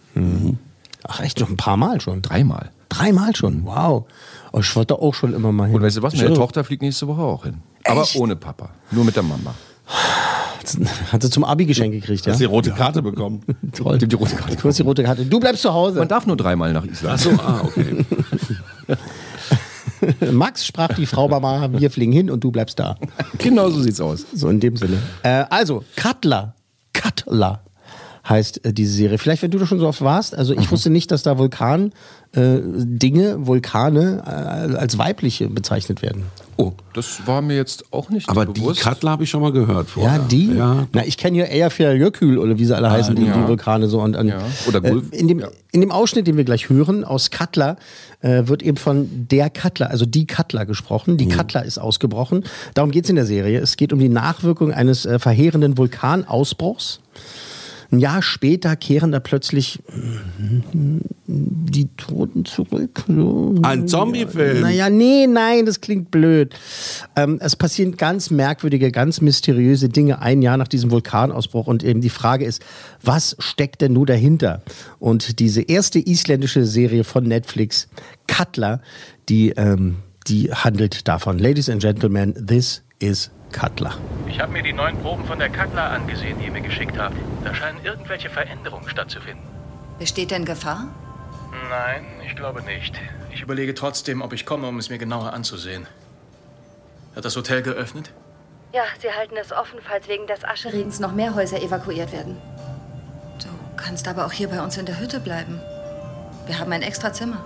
Ach 1.04 1.20
echt, 1.20 1.40
noch 1.40 1.50
ein 1.50 1.58
paar 1.58 1.78
Mal 1.78 2.02
schon. 2.02 2.22
Dreimal. 2.22 2.70
Dreimal 2.90 3.36
schon, 3.36 3.66
wow. 3.66 4.06
Oh, 4.52 4.60
ich 4.60 4.76
wollte 4.76 5.00
auch 5.00 5.14
schon 5.14 5.34
immer 5.34 5.52
mal 5.52 5.68
hin. 5.68 5.76
Und 5.76 5.82
weißt 5.82 5.98
du 5.98 6.02
was, 6.02 6.16
meine. 6.16 6.34
Tochter 6.34 6.64
fliegt 6.64 6.82
nächste 6.82 7.08
Woche 7.08 7.22
auch 7.22 7.46
hin. 7.46 7.60
Aber 7.86 8.02
Echt? 8.02 8.16
ohne 8.18 8.36
Papa, 8.36 8.70
nur 8.92 9.06
mit 9.06 9.16
der 9.16 9.24
Mama. 9.24 9.56
Hat 11.12 11.24
sie 11.24 11.30
zum 11.30 11.44
Abi 11.44 11.66
geschenk 11.66 11.94
gekriegt, 11.94 12.26
ja? 12.26 12.32
Hast 12.32 12.40
du 12.40 12.44
die 12.44 12.52
rote 12.52 12.72
Karte 12.72 13.02
bekommen? 13.02 13.42
Toll. 13.76 13.98
Die 13.98 14.16
rote 14.16 14.36
Karte. 14.36 14.56
Du 14.56 14.68
hast 14.68 14.78
die 14.78 14.84
rote 14.84 15.04
Karte. 15.04 15.26
Du 15.26 15.40
bleibst 15.40 15.64
zu 15.64 15.74
Hause. 15.74 16.00
Man 16.00 16.08
darf 16.08 16.26
nur 16.28 16.38
dreimal 16.38 16.72
nach 16.72 16.86
Island. 16.86 17.14
Achso, 17.14 17.32
ah, 17.32 17.62
okay. 17.64 18.06
Max 20.32 20.66
sprach 20.66 20.94
die 20.94 21.06
Frau 21.06 21.28
Mama, 21.28 21.70
wir 21.72 21.92
fliegen 21.92 22.12
hin 22.12 22.30
und 22.30 22.44
du 22.44 22.52
bleibst 22.52 22.80
da. 22.80 22.98
Genau 23.38 23.70
so 23.70 23.82
sieht's 23.82 24.02
aus. 24.02 24.26
So 24.34 24.50
in 24.50 24.60
dem 24.60 24.76
Sinne. 24.76 24.98
Äh, 25.24 25.46
also, 25.50 25.84
Cutler. 25.96 26.56
Cutler 27.24 27.62
heißt 28.28 28.66
äh, 28.66 28.74
diese 28.74 28.94
Serie. 28.94 29.18
Vielleicht, 29.18 29.42
wenn 29.42 29.52
du 29.52 29.58
da 29.58 29.66
schon 29.66 29.80
so 29.80 29.88
oft 29.88 30.02
warst. 30.02 30.36
Also, 30.36 30.54
ich 30.54 30.72
wusste 30.72 30.90
nicht, 30.90 31.12
dass 31.12 31.24
da 31.24 31.38
Vulkan 31.38 31.92
äh, 32.34 32.60
Dinge, 32.64 33.48
Vulkane 33.48 34.24
äh, 34.26 34.76
als 34.78 34.98
weibliche 34.98 35.50
bezeichnet 35.50 36.02
werden. 36.02 36.24
Oh, 36.62 36.74
das 36.94 37.26
war 37.26 37.42
mir 37.42 37.56
jetzt 37.56 37.86
auch 37.92 38.10
nicht 38.10 38.30
Aber 38.30 38.46
die 38.46 38.60
bewusst. 38.62 38.82
Katla 38.82 39.12
habe 39.12 39.24
ich 39.24 39.30
schon 39.30 39.42
mal 39.42 39.52
gehört 39.52 39.90
vorher. 39.90 40.18
Ja, 40.18 40.20
die? 40.20 40.54
Ja. 40.54 40.88
Na, 40.94 41.06
ich 41.06 41.18
kenne 41.18 41.38
ja 41.40 41.46
Eyjafjallajökull 41.46 42.38
oder 42.38 42.58
wie 42.60 42.66
sie 42.66 42.76
alle 42.76 42.92
heißen, 42.92 43.16
die, 43.16 43.26
ja. 43.26 43.36
die 43.36 43.48
Vulkane 43.48 43.88
so. 43.88 44.00
Und, 44.02 44.16
und, 44.16 44.28
Ja. 44.28 44.40
Oder 44.68 44.82
Gulf. 44.82 45.12
äh, 45.12 45.16
in, 45.18 45.28
dem, 45.28 45.40
Ja. 45.40 45.48
in 45.72 45.82
dem 45.82 45.92
Ausschnitt, 45.92 46.28
den 46.28 46.38
wir 46.38 46.44
gleich 46.44 46.70
hören, 46.70 47.04
aus 47.04 47.32
Cutler, 47.32 47.78
äh, 48.22 48.44
wird 48.48 48.62
eben 48.62 48.78
von 48.78 49.10
der 49.30 49.50
Cutler, 49.50 49.90
also 49.90 50.06
die 50.06 50.28
Cutler 50.28 50.66
gesprochen. 50.66 51.14
Mhm. 51.14 51.18
Die 51.18 51.28
Cutler 51.30 51.66
ist 51.66 51.80
ausgebrochen. 51.80 52.44
Darum 52.76 52.92
geht 52.92 53.06
es 53.06 53.10
in 53.10 53.16
der 53.16 53.26
Serie. 53.26 53.60
Es 53.60 53.76
geht 53.78 53.92
um 53.94 54.00
die 54.00 54.10
Nachwirkung 54.10 54.72
eines 54.72 55.06
äh, 55.06 55.18
verheerenden 55.18 55.78
Vulkanausbruchs. 55.78 57.00
Ein 57.92 58.00
Jahr 58.00 58.22
später 58.22 58.78
kehren 58.78 59.12
da 59.12 59.20
plötzlich 59.20 59.80
mm, 60.38 61.00
die 61.28 61.90
Toten 61.98 62.46
zurück. 62.46 63.04
So. 63.08 63.56
Ein 63.64 63.88
Zombie-Film. 63.88 64.62
Naja, 64.62 64.90
nee, 64.90 65.28
nein, 65.28 65.66
das 65.66 65.82
klingt 65.82 66.10
blöd. 66.10 66.56
Ähm, 67.18 67.38
es 67.42 67.58
passieren 67.58 67.98
ganz 67.98 68.30
merkwürdige, 68.30 68.92
ganz 68.92 69.20
mysteriöse 69.20 69.90
Dinge 69.90 70.22
ein 70.22 70.42
Jahr 70.42 70.56
nach 70.56 70.70
diesem 70.70 70.90
Vulkanausbruch. 70.90 71.68
Und 71.68 71.84
eben 71.84 72.00
die 72.00 72.10
Frage 72.10 72.46
ist, 72.46 72.64
was 73.04 73.36
steckt 73.40 73.82
denn 73.82 73.92
nur 73.92 74.06
dahinter? 74.06 74.62
Und 75.00 75.40
diese 75.40 75.62
erste 75.62 76.00
isländische 76.00 76.66
Serie 76.66 77.04
von 77.04 77.26
Netflix, 77.26 77.90
Cutler, 78.28 78.82
die, 79.28 79.50
ähm, 79.58 79.98
die 80.28 80.54
handelt 80.54 81.10
davon. 81.10 81.40
Ladies 81.40 81.70
and 81.70 81.82
Gentlemen, 81.82 82.34
this 82.48 82.84
is 83.00 83.32
Cutler. 83.52 83.94
Ich 84.28 84.40
habe 84.40 84.52
mir 84.52 84.64
die 84.64 84.74
neuen 84.74 84.98
Proben 85.02 85.26
von 85.26 85.40
der 85.40 85.50
Katla 85.50 85.90
angesehen, 85.90 86.40
die 86.40 86.46
ihr 86.46 86.52
mir 86.52 86.62
geschickt 86.62 86.98
habt. 86.98 87.16
Da 87.44 87.54
scheinen 87.54 87.84
irgendwelche 87.84 88.30
Veränderungen 88.30 88.88
stattzufinden. 88.90 89.44
Besteht 90.00 90.32
denn 90.32 90.46
Gefahr? 90.46 90.88
Nein, 91.70 92.06
ich 92.26 92.36
glaube 92.36 92.62
nicht. 92.64 93.00
Ich 93.34 93.42
überlege 93.42 93.74
trotzdem, 93.74 94.22
ob 94.22 94.34
ich 94.34 94.46
komme, 94.46 94.68
um 94.68 94.78
es 94.78 94.90
mir 94.90 94.98
genauer 94.98 95.34
anzusehen. 95.34 95.88
Hat 97.16 97.26
das 97.26 97.36
Hotel 97.36 97.62
geöffnet? 97.62 98.12
Ja, 98.74 98.84
sie 99.00 99.12
halten 99.12 99.36
es 99.36 99.52
offen, 99.52 99.80
falls 99.82 100.08
wegen 100.08 100.28
des 100.28 100.46
Ascheregens 100.46 101.00
noch 101.00 101.12
mehr 101.12 101.36
Häuser 101.36 101.62
evakuiert 101.62 102.14
werden. 102.14 102.38
Du 103.44 103.50
kannst 103.76 104.08
aber 104.08 104.26
auch 104.26 104.32
hier 104.32 104.48
bei 104.48 104.62
uns 104.62 104.78
in 104.78 104.86
der 104.86 105.00
Hütte 105.00 105.20
bleiben. 105.20 105.60
Wir 106.48 106.58
haben 106.58 106.72
ein 106.72 106.82
extra 106.82 107.12
Zimmer. 107.12 107.44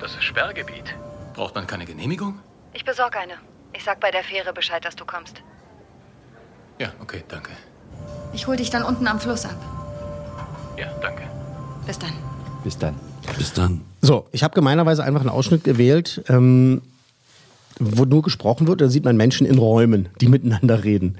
Das 0.00 0.12
ist 0.12 0.22
Sperrgebiet. 0.22 0.94
Braucht 1.34 1.54
man 1.54 1.66
keine 1.66 1.84
Genehmigung? 1.84 2.38
Ich 2.72 2.84
besorge 2.84 3.18
eine. 3.18 3.34
Ich 3.76 3.84
sag 3.84 4.00
bei 4.00 4.10
der 4.10 4.24
Fähre 4.24 4.52
Bescheid, 4.52 4.84
dass 4.84 4.96
du 4.96 5.04
kommst. 5.04 5.42
Ja, 6.78 6.92
okay, 7.00 7.22
danke. 7.28 7.50
Ich 8.32 8.46
hol 8.46 8.56
dich 8.56 8.70
dann 8.70 8.82
unten 8.82 9.06
am 9.06 9.20
Fluss 9.20 9.44
ab. 9.44 9.56
Ja, 10.78 10.88
danke. 11.00 11.22
Bis 11.86 11.98
dann. 11.98 12.12
Bis 12.64 12.78
dann. 12.78 12.94
Bis 13.36 13.52
dann. 13.52 13.82
So, 14.00 14.28
ich 14.32 14.42
habe 14.42 14.54
gemeinerweise 14.54 15.04
einfach 15.04 15.20
einen 15.20 15.30
Ausschnitt 15.30 15.64
gewählt, 15.64 16.22
ähm, 16.28 16.82
wo 17.78 18.04
nur 18.04 18.22
gesprochen 18.22 18.66
wird. 18.66 18.80
Da 18.80 18.88
sieht 18.88 19.04
man 19.04 19.16
Menschen 19.16 19.46
in 19.46 19.58
Räumen, 19.58 20.08
die 20.20 20.28
miteinander 20.28 20.84
reden. 20.84 21.18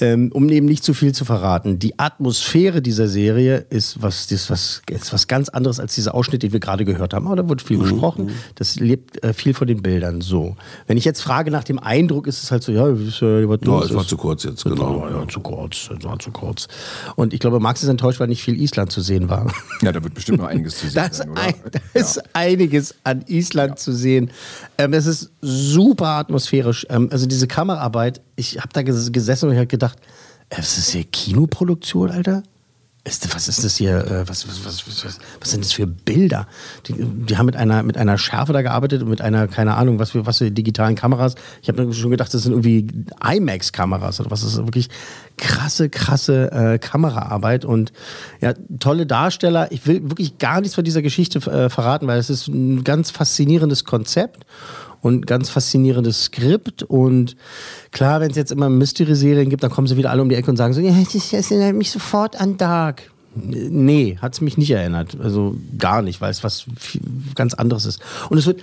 Ähm, 0.00 0.30
um 0.32 0.48
eben 0.48 0.66
nicht 0.66 0.84
zu 0.84 0.94
viel 0.94 1.12
zu 1.12 1.24
verraten. 1.24 1.78
Die 1.80 1.98
Atmosphäre 1.98 2.80
dieser 2.82 3.08
Serie 3.08 3.66
ist 3.70 4.00
was, 4.00 4.30
ist 4.30 4.48
was, 4.48 4.82
ist 4.88 5.12
was 5.12 5.26
ganz 5.26 5.48
anderes 5.48 5.80
als 5.80 5.94
dieser 5.96 6.14
Ausschnitt, 6.14 6.44
den 6.44 6.52
wir 6.52 6.60
gerade 6.60 6.84
gehört 6.84 7.14
haben. 7.14 7.26
Aber 7.26 7.34
da 7.36 7.48
wird 7.48 7.62
viel 7.62 7.78
gesprochen. 7.78 8.30
Das 8.54 8.76
lebt 8.76 9.22
äh, 9.24 9.32
viel 9.32 9.54
von 9.54 9.66
den 9.66 9.82
Bildern. 9.82 10.20
So. 10.20 10.56
Wenn 10.86 10.96
ich 10.96 11.04
jetzt 11.04 11.20
frage 11.22 11.50
nach 11.50 11.64
dem 11.64 11.78
Eindruck, 11.80 12.28
ist 12.28 12.42
es 12.42 12.50
halt 12.52 12.62
so, 12.62 12.70
ja, 12.70 12.86
ist, 12.88 13.22
äh, 13.22 13.48
was 13.48 13.58
Ja, 13.64 13.82
es 13.82 13.94
war 13.94 14.06
zu 14.06 14.16
kurz 14.16 14.44
jetzt, 14.44 14.64
Ja, 14.64 14.70
genau. 14.70 15.08
ja, 15.08 15.26
zu 15.26 15.40
kurz, 15.40 15.90
es 15.96 16.04
war 16.04 16.18
zu 16.18 16.30
kurz. 16.30 16.68
Und 17.16 17.34
ich 17.34 17.40
glaube, 17.40 17.58
Max 17.58 17.82
ist 17.82 17.88
enttäuscht, 17.88 18.20
weil 18.20 18.28
nicht 18.28 18.42
viel 18.42 18.60
Island 18.60 18.92
zu 18.92 19.00
sehen 19.00 19.28
war. 19.28 19.52
Ja, 19.82 19.92
da 19.92 20.02
wird 20.02 20.14
bestimmt 20.14 20.38
noch 20.38 20.46
einiges 20.48 20.78
zu 20.78 20.86
sehen 20.88 20.94
Da 20.96 21.06
ist, 21.06 21.16
sein, 21.16 21.30
oder? 21.30 21.40
ein, 21.40 21.54
da 21.70 21.80
ist 21.94 22.20
einiges 22.34 22.94
an 23.04 23.22
Island 23.28 23.78
zu 23.78 23.92
sehen. 23.92 24.30
Ähm, 24.76 24.92
es 24.92 25.06
ist 25.06 25.30
super 25.40 26.08
atmosphärisch. 26.08 26.86
Ähm, 26.90 27.08
also 27.12 27.26
diese 27.26 27.46
Kameraarbeit, 27.46 28.20
ich 28.38 28.58
habe 28.58 28.68
da 28.72 28.80
ges- 28.80 29.10
gesessen 29.10 29.46
und 29.46 29.52
ich 29.52 29.58
habe 29.58 29.66
gedacht, 29.66 29.98
äh, 30.50 30.60
ist 30.60 30.90
hier 30.90 31.04
Kinoproduktion, 31.04 32.10
Alter? 32.10 32.42
Ist, 33.04 33.34
was 33.34 33.48
ist 33.48 33.64
das 33.64 33.76
hier? 33.76 33.98
Äh, 34.06 34.28
was, 34.28 34.46
was, 34.46 34.64
was, 34.66 34.86
was, 35.40 35.50
sind 35.50 35.64
das 35.64 35.72
für 35.72 35.86
Bilder? 35.86 36.46
Die, 36.86 36.94
die 36.94 37.36
haben 37.38 37.46
mit 37.46 37.56
einer, 37.56 37.82
mit 37.82 37.96
einer 37.96 38.18
Schärfe 38.18 38.52
da 38.52 38.60
gearbeitet 38.60 39.02
und 39.02 39.08
mit 39.08 39.22
einer, 39.22 39.48
keine 39.48 39.76
Ahnung, 39.76 39.98
was 39.98 40.10
für, 40.10 40.26
was 40.26 40.38
für 40.38 40.50
digitalen 40.50 40.94
Kameras. 40.94 41.34
Ich 41.62 41.68
habe 41.68 41.92
schon 41.94 42.10
gedacht, 42.10 42.34
das 42.34 42.42
sind 42.42 42.52
irgendwie 42.52 42.86
IMAX-Kameras 43.24 44.20
oder 44.20 44.30
was. 44.30 44.42
Das 44.42 44.52
ist 44.52 44.58
wirklich 44.58 44.88
krasse, 45.38 45.88
krasse 45.88 46.52
äh, 46.52 46.78
Kameraarbeit 46.78 47.64
und 47.64 47.92
ja, 48.40 48.52
tolle 48.78 49.06
Darsteller. 49.06 49.72
Ich 49.72 49.86
will 49.86 50.02
wirklich 50.10 50.36
gar 50.38 50.60
nichts 50.60 50.74
von 50.74 50.84
dieser 50.84 51.00
Geschichte 51.00 51.38
äh, 51.50 51.70
verraten, 51.70 52.06
weil 52.08 52.18
es 52.18 52.28
ist 52.28 52.48
ein 52.48 52.84
ganz 52.84 53.10
faszinierendes 53.10 53.84
Konzept 53.84 54.44
und 55.00 55.26
ganz 55.26 55.50
faszinierendes 55.50 56.24
Skript. 56.24 56.82
Und 56.82 57.36
klar, 57.90 58.20
wenn 58.20 58.30
es 58.30 58.36
jetzt 58.36 58.52
immer 58.52 58.68
Mystery-Serien 58.68 59.50
gibt, 59.50 59.62
dann 59.62 59.70
kommen 59.70 59.86
sie 59.86 59.96
wieder 59.96 60.10
alle 60.10 60.22
um 60.22 60.28
die 60.28 60.34
Ecke 60.34 60.50
und 60.50 60.56
sagen 60.56 60.72
so, 60.72 60.80
ja, 60.80 60.92
das 60.92 61.50
erinnert 61.50 61.76
mich 61.76 61.90
sofort 61.90 62.40
an 62.40 62.56
Dark. 62.56 63.10
Nee, 63.34 64.18
hat 64.20 64.34
es 64.34 64.40
mich 64.40 64.58
nicht 64.58 64.70
erinnert. 64.70 65.16
Also 65.22 65.56
gar 65.78 66.02
nicht, 66.02 66.20
weil 66.20 66.30
es 66.30 66.42
was 66.42 66.66
ganz 67.34 67.54
anderes 67.54 67.86
ist. 67.86 68.00
Und 68.30 68.38
es 68.38 68.46
wird, 68.46 68.62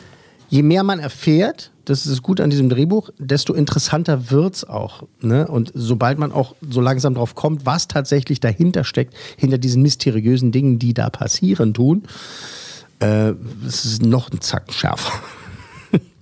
je 0.50 0.64
mehr 0.64 0.84
man 0.84 1.00
erfährt, 1.00 1.72
das 1.86 2.08
ist 2.08 2.24
gut 2.24 2.42
an 2.42 2.50
diesem 2.50 2.70
Drehbuch, 2.70 3.12
desto 3.18 3.54
interessanter 3.54 4.32
wird's 4.32 4.64
auch. 4.64 5.04
Ne? 5.22 5.48
Und 5.48 5.72
sobald 5.76 6.18
man 6.18 6.32
auch 6.32 6.56
so 6.68 6.82
langsam 6.82 7.14
drauf 7.14 7.36
kommt, 7.36 7.66
was 7.66 7.88
tatsächlich 7.88 8.40
dahinter 8.40 8.84
steckt, 8.84 9.14
hinter 9.38 9.58
diesen 9.58 9.82
mysteriösen 9.82 10.52
Dingen, 10.52 10.80
die 10.80 10.94
da 10.94 11.10
passieren 11.10 11.74
tun, 11.74 12.04
äh, 13.00 13.34
es 13.66 13.86
ist 13.86 14.04
noch 14.04 14.32
ein 14.32 14.42
Zacken 14.42 14.74
schärfer. 14.74 15.14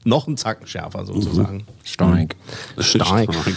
Noch 0.06 0.28
ein 0.28 0.38
Zacken 0.38 0.68
schärfer 0.68 1.06
sozusagen. 1.06 1.66
Stark. 1.84 2.36
Stark. 2.78 3.34
Stark. 3.34 3.56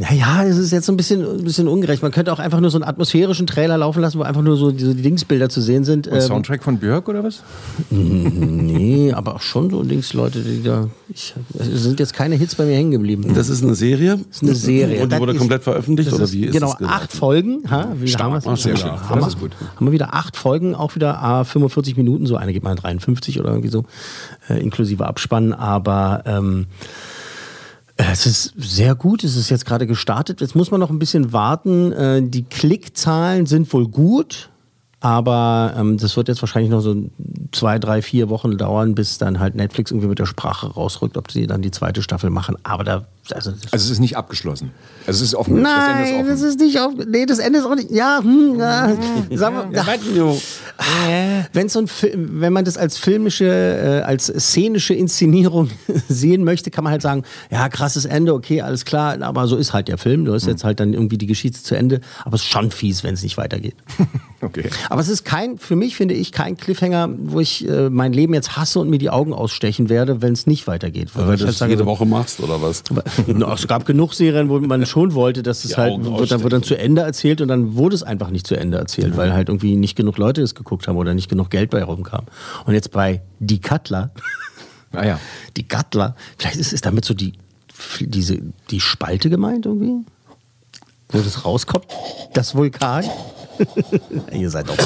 Naja, 0.00 0.44
es 0.44 0.58
ist 0.58 0.72
jetzt 0.72 0.86
so 0.86 0.92
ein 0.92 0.96
bisschen, 0.96 1.24
ein 1.24 1.44
bisschen 1.44 1.68
ungerecht. 1.68 2.02
Man 2.02 2.12
könnte 2.12 2.32
auch 2.32 2.38
einfach 2.38 2.60
nur 2.60 2.70
so 2.70 2.78
einen 2.78 2.84
atmosphärischen 2.84 3.46
Trailer 3.46 3.78
laufen 3.78 4.00
lassen, 4.02 4.18
wo 4.18 4.22
einfach 4.22 4.42
nur 4.42 4.56
so 4.56 4.70
diese 4.70 4.94
Dingsbilder 4.94 5.48
zu 5.48 5.60
sehen 5.60 5.84
sind. 5.84 6.06
Und 6.08 6.14
Ähm, 6.14 6.20
Soundtrack 6.20 6.62
von 6.64 6.78
Björk 6.78 7.08
oder 7.08 7.24
was? 7.24 7.42
Nee, 7.90 9.12
aber 9.12 9.36
auch 9.36 9.40
schon 9.40 9.70
so 9.70 9.82
Linksleute, 9.82 10.40
die 10.40 10.62
da. 10.62 10.88
Ich, 11.08 11.34
es 11.58 11.82
sind 11.82 11.98
jetzt 12.00 12.12
keine 12.14 12.34
Hits 12.36 12.54
bei 12.54 12.64
mir 12.64 12.74
hängen 12.74 12.90
geblieben. 12.90 13.32
Das 13.34 13.48
ist 13.48 13.62
eine 13.62 13.74
Serie? 13.74 14.18
Das 14.28 14.36
ist 14.36 14.42
eine 14.42 14.54
Serie. 14.54 15.02
Und 15.02 15.08
die 15.08 15.10
Das 15.10 15.20
wurde 15.20 15.32
ist- 15.32 15.38
komplett 15.38 15.62
veröffentlicht? 15.62 16.08
das 16.08 16.14
Oder 16.14 16.24
ist, 16.24 16.32
wie 16.32 16.44
ist 16.46 16.52
Genau, 16.52 16.74
das 16.78 16.88
acht 16.88 17.12
Folgen. 17.12 17.62
Ha? 17.70 17.88
Wie 17.98 18.08
Stark. 18.08 18.44
haben 18.44 18.56
sehr 18.56 18.72
Ja, 18.72 18.78
schön. 18.78 18.90
Haben, 18.90 19.20
Das 19.20 19.24
wir, 19.24 19.28
ist 19.28 19.38
gut. 19.40 19.52
haben 19.76 19.86
wir 19.86 19.92
wieder 19.92 20.14
acht 20.14 20.36
Folgen, 20.36 20.74
auch 20.74 20.94
wieder 20.94 21.22
ah, 21.22 21.44
45 21.44 21.96
Minuten, 21.96 22.26
so 22.26 22.36
eine 22.36 22.52
geht 22.52 22.62
mal 22.62 22.74
53 22.74 23.40
oder 23.40 23.50
irgendwie 23.50 23.68
so, 23.70 23.84
äh, 24.48 24.60
inklusive 24.60 25.06
Abspann. 25.06 25.52
Aber 25.52 26.22
ähm, 26.26 26.66
es 27.98 28.26
ist 28.26 28.54
sehr 28.56 28.94
gut, 28.94 29.24
es 29.24 29.36
ist 29.36 29.50
jetzt 29.50 29.66
gerade 29.66 29.86
gestartet. 29.86 30.40
Jetzt 30.40 30.54
muss 30.54 30.70
man 30.70 30.80
noch 30.80 30.90
ein 30.90 30.98
bisschen 30.98 31.32
warten. 31.32 31.92
Äh, 31.92 32.22
die 32.22 32.44
Klickzahlen 32.44 33.46
sind 33.46 33.70
wohl 33.72 33.88
gut, 33.88 34.50
aber 35.00 35.74
ähm, 35.78 35.96
das 35.96 36.16
wird 36.16 36.28
jetzt 36.28 36.42
wahrscheinlich 36.42 36.70
noch 36.70 36.80
so 36.80 36.96
zwei, 37.52 37.78
drei, 37.78 38.02
vier 38.02 38.28
Wochen 38.28 38.58
dauern, 38.58 38.94
bis 38.94 39.18
dann 39.18 39.38
halt 39.38 39.54
Netflix 39.54 39.90
irgendwie 39.92 40.08
mit 40.08 40.18
der 40.18 40.26
Sprache 40.26 40.66
rausrückt, 40.72 41.16
ob 41.16 41.30
sie 41.30 41.46
dann 41.46 41.62
die 41.62 41.70
zweite 41.70 42.02
Staffel 42.02 42.30
machen. 42.30 42.56
Aber 42.64 42.84
da. 42.84 43.04
Also, 43.30 43.50
Also 43.50 43.66
es 43.72 43.90
ist 43.90 43.98
nicht 44.00 44.16
abgeschlossen. 44.16 44.70
Also 45.06 45.18
es 45.22 45.28
ist 45.30 45.34
offen. 45.34 45.62
das 45.62 45.86
Ende 45.88 46.02
ist 46.04 46.10
Nein, 46.10 46.20
offen. 46.20 46.28
das 46.30 46.40
ist 46.40 46.58
nicht 46.60 46.80
auf. 46.80 46.92
Nee, 47.06 47.26
das 47.26 47.38
Ende 47.38 47.58
ist 47.58 47.66
auch 47.66 47.74
nicht. 47.74 47.90
Ja, 47.90 48.20
hm, 48.22 48.58
ja. 48.58 48.96
Sagen 49.36 49.56
wir, 49.70 50.36
wenn 51.52 51.68
so 51.68 51.80
ein 51.80 51.88
Film, 51.88 52.40
wenn 52.40 52.52
man 52.52 52.64
das 52.64 52.76
als 52.78 52.96
filmische, 52.98 53.44
äh, 53.46 54.00
als 54.02 54.26
szenische 54.26 54.94
Inszenierung 54.94 55.68
sehen 56.08 56.42
möchte, 56.44 56.70
kann 56.70 56.84
man 56.84 56.90
halt 56.92 57.02
sagen, 57.02 57.22
ja, 57.50 57.68
krasses 57.68 58.04
Ende, 58.06 58.32
okay, 58.34 58.62
alles 58.62 58.84
klar, 58.84 59.20
aber 59.20 59.46
so 59.46 59.56
ist 59.56 59.72
halt 59.72 59.88
der 59.88 59.98
Film. 59.98 60.24
Du 60.24 60.32
hast 60.32 60.44
Hm. 60.44 60.50
jetzt 60.50 60.64
halt 60.64 60.80
dann 60.80 60.94
irgendwie 60.94 61.18
die 61.18 61.26
Geschichte 61.26 61.62
zu 61.62 61.74
Ende, 61.76 62.00
aber 62.24 62.36
es 62.36 62.42
ist 62.42 62.48
schon 62.48 62.70
fies, 62.70 63.04
wenn 63.04 63.12
es 63.14 63.22
nicht 63.22 63.36
weitergeht. 63.36 63.76
Okay. 64.40 64.70
Aber 64.88 65.00
es 65.00 65.08
ist 65.08 65.24
kein, 65.24 65.58
für 65.58 65.76
mich 65.76 65.96
finde 65.96 66.14
ich, 66.14 66.32
kein 66.32 66.56
Cliffhanger, 66.56 67.08
wo 67.18 67.40
ich 67.40 67.68
äh, 67.68 67.90
mein 67.90 68.12
Leben 68.12 68.34
jetzt 68.34 68.56
hasse 68.56 68.80
und 68.80 68.88
mir 68.88 68.98
die 68.98 69.10
Augen 69.10 69.32
ausstechen 69.32 69.88
werde, 69.88 70.22
wenn 70.22 70.32
es 70.32 70.46
nicht 70.46 70.66
weitergeht. 70.66 71.10
Weil 71.14 71.26
du 71.26 71.32
ich 71.34 71.40
halt 71.40 71.48
das 71.50 71.58
sage, 71.58 71.72
jede 71.72 71.86
Woche 71.86 72.06
machst, 72.06 72.40
oder 72.40 72.62
was? 72.62 72.82
Na, 73.26 73.52
es 73.52 73.66
gab 73.66 73.84
genug 73.86 74.14
Serien, 74.14 74.48
wo 74.48 74.58
man 74.60 74.86
schon 74.86 75.14
wollte, 75.14 75.42
dass 75.42 75.64
es 75.64 75.72
Die 75.72 75.76
halt 75.76 76.04
wird 76.04 76.30
dann, 76.30 76.42
wird 76.42 76.52
dann 76.52 76.62
zu 76.62 76.78
Ende 76.78 77.02
erzählt 77.02 77.40
und 77.40 77.48
dann 77.48 77.76
wurde 77.76 77.94
es 77.94 78.02
einfach 78.02 78.30
nicht 78.30 78.46
zu 78.46 78.56
Ende 78.56 78.78
erzählt, 78.78 79.16
weil 79.16 79.32
halt 79.32 79.48
irgendwie 79.48 79.76
nicht 79.76 79.96
genug 79.96 80.18
Leute 80.18 80.42
es 80.42 80.54
geguckt 80.54 80.88
haben 80.88 80.96
oder 80.96 81.14
nicht 81.14 81.28
genug 81.28 81.50
Geld 81.50 81.70
bei 81.70 81.82
rumkam. 81.82 82.24
Und 82.64 82.74
jetzt 82.74 82.90
bei 82.90 83.22
Die 83.40 83.60
Cutler, 83.60 84.10
Ah 84.92 85.04
ja. 85.04 85.20
Die 85.56 85.66
Cutler, 85.66 86.14
vielleicht 86.38 86.56
ist 86.56 86.72
es 86.72 86.80
damit 86.80 87.04
so 87.04 87.14
die, 87.14 87.34
diese, 88.00 88.40
die 88.70 88.80
Spalte 88.80 89.30
gemeint 89.30 89.66
irgendwie? 89.66 90.04
wo 91.10 91.20
das 91.20 91.44
rauskommt? 91.44 91.86
Das 92.34 92.54
Vulkan? 92.54 93.04
ihr, 94.32 94.50
seid 94.50 94.68
doch, 94.68 94.76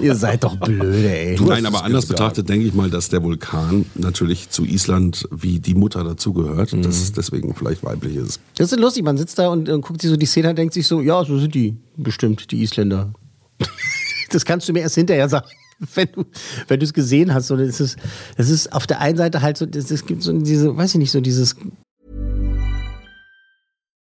ihr 0.00 0.14
seid 0.14 0.44
doch 0.44 0.56
blöde, 0.56 1.10
ey. 1.16 1.40
Nein, 1.40 1.66
aber 1.66 1.84
anders 1.84 2.06
betrachtet 2.06 2.48
denke 2.48 2.66
ich 2.66 2.74
mal, 2.74 2.90
dass 2.90 3.08
der 3.08 3.22
Vulkan 3.22 3.86
natürlich 3.94 4.50
zu 4.50 4.64
Island 4.64 5.28
wie 5.30 5.58
die 5.60 5.74
Mutter 5.74 6.04
dazugehört, 6.04 6.72
Mhm. 6.72 6.82
dass 6.82 6.96
es 7.00 7.12
deswegen 7.12 7.54
vielleicht 7.54 7.84
weiblich 7.84 8.16
ist. 8.16 8.40
Das 8.56 8.72
ist 8.72 8.78
lustig, 8.80 9.04
man 9.04 9.16
sitzt 9.18 9.38
da 9.38 9.48
und, 9.48 9.68
und 9.68 9.82
guckt 9.82 10.00
sich 10.00 10.10
so 10.10 10.16
die 10.16 10.26
Szene 10.26 10.50
und 10.50 10.56
denkt 10.56 10.74
sich 10.74 10.86
so, 10.86 11.00
ja, 11.00 11.24
so 11.24 11.38
sind 11.38 11.54
die 11.54 11.76
bestimmt, 11.96 12.50
die 12.50 12.62
Isländer. 12.62 13.12
das 14.30 14.44
kannst 14.44 14.68
du 14.68 14.72
mir 14.72 14.80
erst 14.80 14.96
hinterher 14.96 15.28
sagen. 15.28 15.46
Wenn 15.94 16.08
du 16.14 16.24
wenn 16.68 16.80
du 16.80 16.84
es 16.86 16.94
gesehen 16.94 17.34
hast, 17.34 17.48
so, 17.48 17.56
das 17.56 17.80
ist 17.80 17.98
das 18.38 18.48
ist 18.48 18.72
auf 18.72 18.86
der 18.86 18.98
einen 19.00 19.18
Seite 19.18 19.42
halt 19.42 19.58
so, 19.58 19.66
das, 19.66 19.90
es 19.90 20.06
gibt 20.06 20.22
so 20.22 20.32
diese, 20.32 20.74
weiß 20.74 20.94
ich 20.94 20.98
nicht, 20.98 21.10
so 21.10 21.20
dieses 21.20 21.54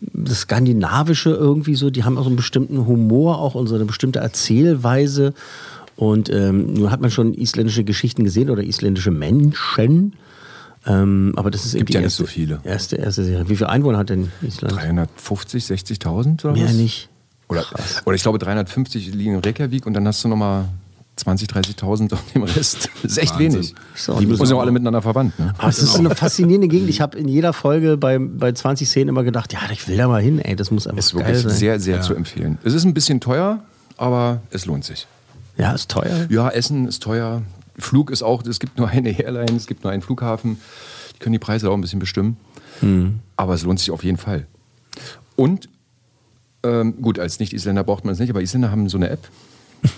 Das, 0.00 0.40
Skandinavische 0.40 1.30
irgendwie 1.30 1.74
so, 1.74 1.90
die 1.90 2.04
haben 2.04 2.16
auch 2.18 2.22
so 2.22 2.28
einen 2.28 2.36
bestimmten 2.36 2.86
Humor, 2.86 3.38
auch 3.38 3.54
und 3.54 3.66
so 3.66 3.74
eine 3.74 3.84
bestimmte 3.84 4.20
Erzählweise. 4.20 5.34
Und 5.96 6.30
ähm, 6.30 6.72
nun 6.74 6.90
hat 6.90 7.00
man 7.00 7.10
schon 7.10 7.34
isländische 7.34 7.84
Geschichten 7.84 8.24
gesehen 8.24 8.50
oder 8.50 8.62
isländische 8.62 9.10
Menschen. 9.10 10.14
Ähm, 10.86 11.34
aber 11.36 11.50
das 11.50 11.66
ist 11.66 11.72
Gibt 11.72 11.90
irgendwie 11.90 11.94
ja 11.94 12.00
die 12.00 12.06
nicht 12.06 12.14
so 12.14 12.24
erste, 12.24 12.34
viele. 12.34 12.60
erste, 12.64 12.96
erste 12.96 13.24
Serie. 13.24 13.48
Wie 13.48 13.56
viele 13.56 13.68
Einwohner 13.68 13.98
hat 13.98 14.08
denn 14.08 14.32
Island? 14.40 14.74
350, 14.74 15.64
60.000 15.64 16.44
oder 16.44 16.54
Mehr 16.54 16.66
was? 16.66 16.74
nicht. 16.74 17.08
Oder, 17.48 17.66
oder 18.06 18.14
ich 18.14 18.22
glaube 18.22 18.38
350 18.38 19.12
liegen 19.12 19.34
in 19.34 19.40
Reykjavik 19.40 19.84
und 19.84 19.92
dann 19.92 20.06
hast 20.06 20.24
du 20.24 20.28
nochmal 20.28 20.68
20, 21.20 21.48
30.000 21.48 22.12
auf 22.12 22.32
dem 22.32 22.42
Rest. 22.42 22.88
Das 23.02 23.12
ist 23.12 23.18
echt 23.18 23.32
Wahnsinn. 23.34 23.52
wenig. 23.54 23.74
So, 23.94 24.18
die 24.18 24.26
und- 24.26 24.36
sind 24.36 24.52
auch 24.56 24.60
alle 24.60 24.72
miteinander 24.72 25.00
verwandt. 25.02 25.38
Ne? 25.38 25.54
Aber 25.58 25.68
es 25.68 25.78
ist 25.78 25.92
so 25.94 25.98
eine 26.00 26.14
faszinierende 26.14 26.68
Gegend. 26.68 26.88
Ich 26.90 27.00
habe 27.00 27.16
in 27.18 27.28
jeder 27.28 27.52
Folge 27.52 27.96
bei, 27.96 28.18
bei 28.18 28.52
20 28.52 28.88
Szenen 28.88 29.08
immer 29.08 29.22
gedacht, 29.24 29.52
ja, 29.52 29.60
ich 29.72 29.86
will 29.88 29.96
da 29.96 30.08
mal 30.08 30.20
hin, 30.22 30.38
ey, 30.38 30.56
das 30.56 30.70
muss 30.70 30.86
einfach 30.86 30.98
Ist 30.98 31.12
geil 31.14 31.26
wirklich 31.26 31.42
sein. 31.42 31.52
sehr, 31.52 31.80
sehr 31.80 32.00
zu 32.02 32.14
empfehlen. 32.14 32.58
Es 32.64 32.74
ist 32.74 32.84
ein 32.84 32.92
bisschen 32.94 33.20
teuer, 33.20 33.60
aber 33.96 34.40
es 34.50 34.66
lohnt 34.66 34.84
sich. 34.84 35.06
Ja, 35.56 35.72
ist 35.72 35.90
teuer. 35.90 36.26
Ja, 36.30 36.48
Essen 36.50 36.86
ist 36.88 37.02
teuer. 37.02 37.42
Flug 37.78 38.10
ist 38.10 38.22
auch, 38.22 38.42
es 38.44 38.60
gibt 38.60 38.76
nur 38.78 38.88
eine 38.88 39.10
Airline, 39.18 39.56
es 39.56 39.66
gibt 39.66 39.84
nur 39.84 39.92
einen 39.92 40.02
Flughafen. 40.02 40.58
Die 41.14 41.18
können 41.18 41.32
die 41.32 41.38
Preise 41.38 41.70
auch 41.70 41.74
ein 41.74 41.80
bisschen 41.80 41.98
bestimmen. 42.00 42.36
Hm. 42.80 43.20
Aber 43.36 43.54
es 43.54 43.62
lohnt 43.62 43.78
sich 43.78 43.90
auf 43.90 44.04
jeden 44.04 44.16
Fall. 44.18 44.46
Und 45.36 45.68
ähm, 46.62 47.00
gut, 47.00 47.18
als 47.18 47.40
Nicht-Isländer 47.40 47.84
braucht 47.84 48.04
man 48.04 48.12
es 48.12 48.20
nicht, 48.20 48.28
aber 48.30 48.42
Isländer 48.42 48.70
haben 48.70 48.88
so 48.90 48.98
eine 48.98 49.08
App. 49.08 49.28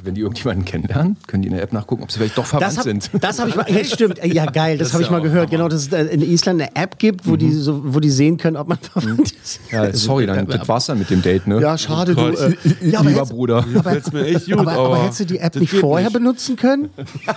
Wenn 0.04 0.14
die 0.14 0.20
irgendjemanden 0.20 0.64
kennenlernen, 0.64 1.16
können 1.26 1.42
die 1.42 1.48
in 1.48 1.54
der 1.54 1.62
App 1.62 1.72
nachgucken, 1.72 2.02
ob 2.02 2.10
sie 2.12 2.18
vielleicht 2.18 2.38
doch 2.38 2.46
verwandt 2.46 2.70
Das, 2.70 2.76
hab, 2.78 2.84
sind. 2.84 3.10
das 3.20 3.38
habe 3.38 3.50
ich 3.50 3.56
mal, 3.56 3.66
ja, 3.70 3.84
stimmt, 3.84 4.20
ja 4.24 4.46
geil, 4.46 4.78
das, 4.78 4.88
Das 4.88 4.94
habe 4.94 5.02
ich 5.02 5.10
mal 5.10 5.16
ja 5.18 5.20
auch 5.22 5.24
gehört, 5.24 5.50
genau, 5.50 5.68
dass 5.68 5.82
es 5.82 5.92
äh, 5.92 6.04
in 6.04 6.22
Island 6.22 6.60
eine 6.62 6.76
App 6.76 6.98
gibt, 6.98 7.26
wo, 7.26 7.36
die, 7.36 7.52
so, 7.52 7.94
wo 7.94 8.00
die 8.00 8.10
sehen 8.10 8.36
können, 8.36 8.56
ob 8.56 8.68
man 8.68 8.78
verwandt 8.92 9.32
ist. 9.42 9.60
Ja, 9.70 9.92
sorry, 9.92 10.26
dann 10.26 10.46
das 10.46 10.68
war's 10.68 10.86
dann 10.86 10.98
mit 10.98 11.10
dem 11.10 11.22
Date, 11.22 11.46
ne? 11.46 11.60
Ja, 11.60 11.76
schade, 11.76 12.14
du. 12.14 12.22
Äh, 12.28 12.54
ja, 12.80 13.00
aber 13.00 13.10
Lieber 13.10 13.26
Bruder. 13.26 13.64
Aber, 13.74 13.96
mir 14.12 14.26
echt 14.26 14.46
gut, 14.46 14.58
aber, 14.58 14.72
aber, 14.72 14.86
aber 14.86 15.04
hättest 15.04 15.20
du 15.20 15.24
die 15.26 15.38
App 15.38 15.56
nicht 15.56 15.72
vorher 15.72 16.08
nicht. 16.08 16.14
benutzen 16.18 16.56
können? 16.56 16.90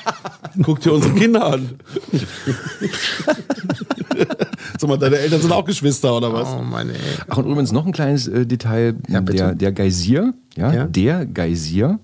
Guck 0.64 0.82
dir 0.82 0.94
unsere 0.94 1.14
Kinder 1.14 1.46
an. 1.54 1.70
Sag 4.80 4.88
mal, 4.90 4.98
deine 4.98 5.18
Eltern 5.18 5.42
sind 5.42 5.52
auch 5.52 5.66
Geschwister 5.66 6.16
oder 6.16 6.32
was? 6.34 6.48
Oh 6.54 6.62
Mann, 6.64 6.90
ey. 6.90 6.96
Ach, 7.28 7.38
und 7.38 7.46
übrigens 7.46 7.72
noch 7.72 7.86
ein 7.86 7.92
kleines 7.94 8.28
äh, 8.28 8.46
Detail. 8.46 8.94
der, 9.08 9.54
der 9.56 9.72
Geysir, 9.72 10.34
ja, 10.56 10.74
Ja. 10.74 10.84
der 10.86 11.26
Geysir 11.26 12.00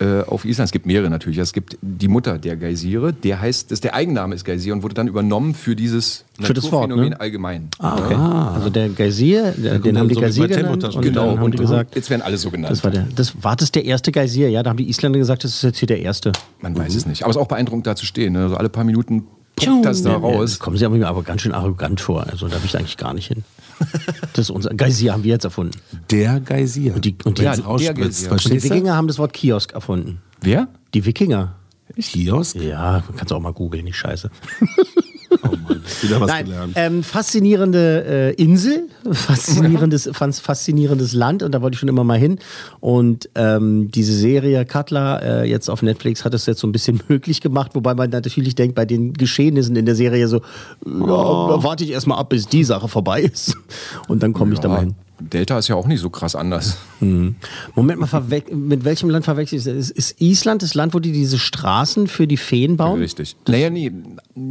äh, 0.00 0.22
auf 0.26 0.44
Island, 0.44 0.66
es 0.66 0.72
gibt 0.72 0.84
mehrere 0.86 1.08
natürlich. 1.10 1.38
Es 1.38 1.52
gibt 1.52 1.78
die 1.80 2.08
Mutter 2.08 2.36
der 2.38 2.56
Geysire, 2.56 3.12
der 3.12 3.40
heißt, 3.40 3.70
das, 3.70 3.80
der 3.80 3.94
Eigenname 3.94 4.34
ist 4.34 4.44
Geysir 4.44 4.72
und 4.72 4.82
wurde 4.82 4.94
dann 4.94 5.06
übernommen 5.06 5.54
für 5.54 5.76
dieses 5.76 6.24
Für 6.40 6.54
das 6.54 6.64
Wort, 6.64 6.88
Naturphänomen 6.88 7.10
ne? 7.10 7.20
allgemein. 7.20 7.68
Ah, 7.78 7.98
okay. 7.98 8.14
Ja. 8.14 8.50
Also 8.56 8.70
der 8.70 8.88
Geysir, 8.88 9.52
der, 9.56 9.78
den 9.78 9.96
haben 9.98 10.08
die 10.08 10.14
so 10.16 10.20
Geysir 10.20 10.48
genannt 10.48 10.82
und 10.82 11.02
Genau, 11.02 11.34
und 11.34 11.52
die 11.54 11.58
gesagt, 11.58 11.94
jetzt 11.94 12.10
werden 12.10 12.22
alle 12.22 12.36
so 12.36 12.50
genannt. 12.50 12.72
das 12.72 12.82
war 12.82 12.90
der, 12.90 13.06
das, 13.14 13.44
war 13.44 13.54
das 13.54 13.70
der 13.70 13.84
erste 13.84 14.10
Geysir? 14.10 14.48
Ja, 14.50 14.64
da 14.64 14.70
haben 14.70 14.76
die 14.76 14.88
Isländer 14.88 15.20
gesagt, 15.20 15.44
das 15.44 15.54
ist 15.54 15.62
jetzt 15.62 15.78
hier 15.78 15.86
der 15.88 16.00
erste. 16.00 16.32
Man 16.60 16.76
weiß 16.76 16.96
es 16.96 17.06
nicht. 17.06 17.22
Aber 17.22 17.30
es 17.30 17.36
ist 17.36 17.42
auch 17.42 17.46
beeindruckend, 17.48 17.86
da 17.86 17.94
zu 17.94 18.04
stehen. 18.06 18.32
Ne? 18.32 18.40
Also 18.42 18.56
alle 18.56 18.70
paar 18.70 18.84
Minuten 18.84 19.24
pumpt 19.56 19.84
das 19.84 20.02
da 20.02 20.10
Ja, 20.10 20.16
raus. 20.16 20.50
Das 20.52 20.58
kommen 20.58 20.76
sie 20.76 20.84
aber, 20.86 21.06
aber 21.06 21.22
ganz 21.22 21.42
schön 21.42 21.52
arrogant 21.52 22.00
vor. 22.00 22.26
Also 22.26 22.48
da 22.48 22.54
will 22.54 22.62
ich 22.64 22.76
eigentlich 22.76 22.96
gar 22.96 23.14
nicht 23.14 23.28
hin. 23.28 23.44
Das 24.32 24.46
ist 24.46 24.50
unser 24.50 24.74
Geysir 24.74 25.12
haben 25.12 25.24
wir 25.24 25.32
jetzt 25.32 25.44
erfunden. 25.44 25.78
Der 26.10 26.40
Geysir. 26.40 26.94
Und 26.94 27.04
die, 27.04 27.16
und 27.24 27.38
die, 27.38 27.42
Ja, 27.42 27.56
der 27.56 27.94
Geysir. 27.94 28.30
und 28.32 28.44
die? 28.44 28.62
Wikinger 28.62 28.94
haben 28.94 29.08
das 29.08 29.18
Wort 29.18 29.32
Kiosk 29.32 29.72
erfunden. 29.72 30.20
Wer? 30.40 30.68
Die 30.94 31.04
Wikinger. 31.04 31.56
Kiosk? 31.98 32.56
Ja, 32.56 33.02
kannst 33.16 33.30
du 33.30 33.34
auch 33.34 33.40
mal 33.40 33.52
googeln, 33.52 33.84
die 33.86 33.92
Scheiße. 33.92 34.30
Oh 35.42 35.48
Mann, 35.48 35.82
wieder 36.02 36.20
was 36.20 36.28
Nein, 36.28 36.44
gelernt. 36.44 36.72
ähm, 36.76 37.02
faszinierende 37.02 38.34
äh, 38.36 38.42
Insel, 38.42 38.88
faszinierendes, 39.10 40.10
fas- 40.12 40.40
faszinierendes 40.40 41.12
Land 41.14 41.42
und 41.42 41.52
da 41.52 41.62
wollte 41.62 41.74
ich 41.74 41.80
schon 41.80 41.88
immer 41.88 42.04
mal 42.04 42.18
hin. 42.18 42.38
Und 42.80 43.28
ähm, 43.34 43.90
diese 43.90 44.12
Serie 44.12 44.64
Cutler 44.64 45.42
äh, 45.42 45.48
jetzt 45.50 45.68
auf 45.68 45.82
Netflix 45.82 46.24
hat 46.24 46.34
es 46.34 46.46
jetzt 46.46 46.60
so 46.60 46.66
ein 46.66 46.72
bisschen 46.72 47.00
möglich 47.08 47.40
gemacht, 47.40 47.72
wobei 47.74 47.94
man 47.94 48.10
natürlich 48.10 48.54
denkt, 48.54 48.74
bei 48.74 48.84
den 48.84 49.12
Geschehnissen 49.14 49.76
in 49.76 49.86
der 49.86 49.94
Serie 49.94 50.28
so, 50.28 50.38
ja, 50.86 51.06
da 51.06 51.62
warte 51.62 51.84
ich 51.84 51.90
erstmal 51.90 52.18
ab, 52.18 52.28
bis 52.28 52.46
die 52.46 52.64
Sache 52.64 52.88
vorbei 52.88 53.22
ist. 53.22 53.56
Und 54.08 54.22
dann 54.22 54.32
komme 54.32 54.52
ich 54.54 54.60
da 54.60 54.68
mal 54.68 54.80
hin. 54.80 54.94
Delta 55.30 55.58
ist 55.58 55.68
ja 55.68 55.74
auch 55.76 55.86
nicht 55.86 56.00
so 56.00 56.10
krass 56.10 56.34
anders. 56.34 56.78
Moment 57.00 58.00
mal, 58.00 58.22
mit 58.50 58.84
welchem 58.84 59.10
Land 59.10 59.24
verwechsel 59.24 59.58
ich 59.58 59.64
das? 59.64 59.74
Ist, 59.74 59.90
ist 59.90 60.20
Island 60.20 60.62
das 60.62 60.74
Land, 60.74 60.94
wo 60.94 60.98
die 60.98 61.12
diese 61.12 61.38
Straßen 61.38 62.06
für 62.06 62.26
die 62.26 62.36
Feen 62.36 62.76
bauen? 62.76 63.00
Richtig. 63.00 63.36
Naja, 63.48 63.70
nee, 63.70 63.92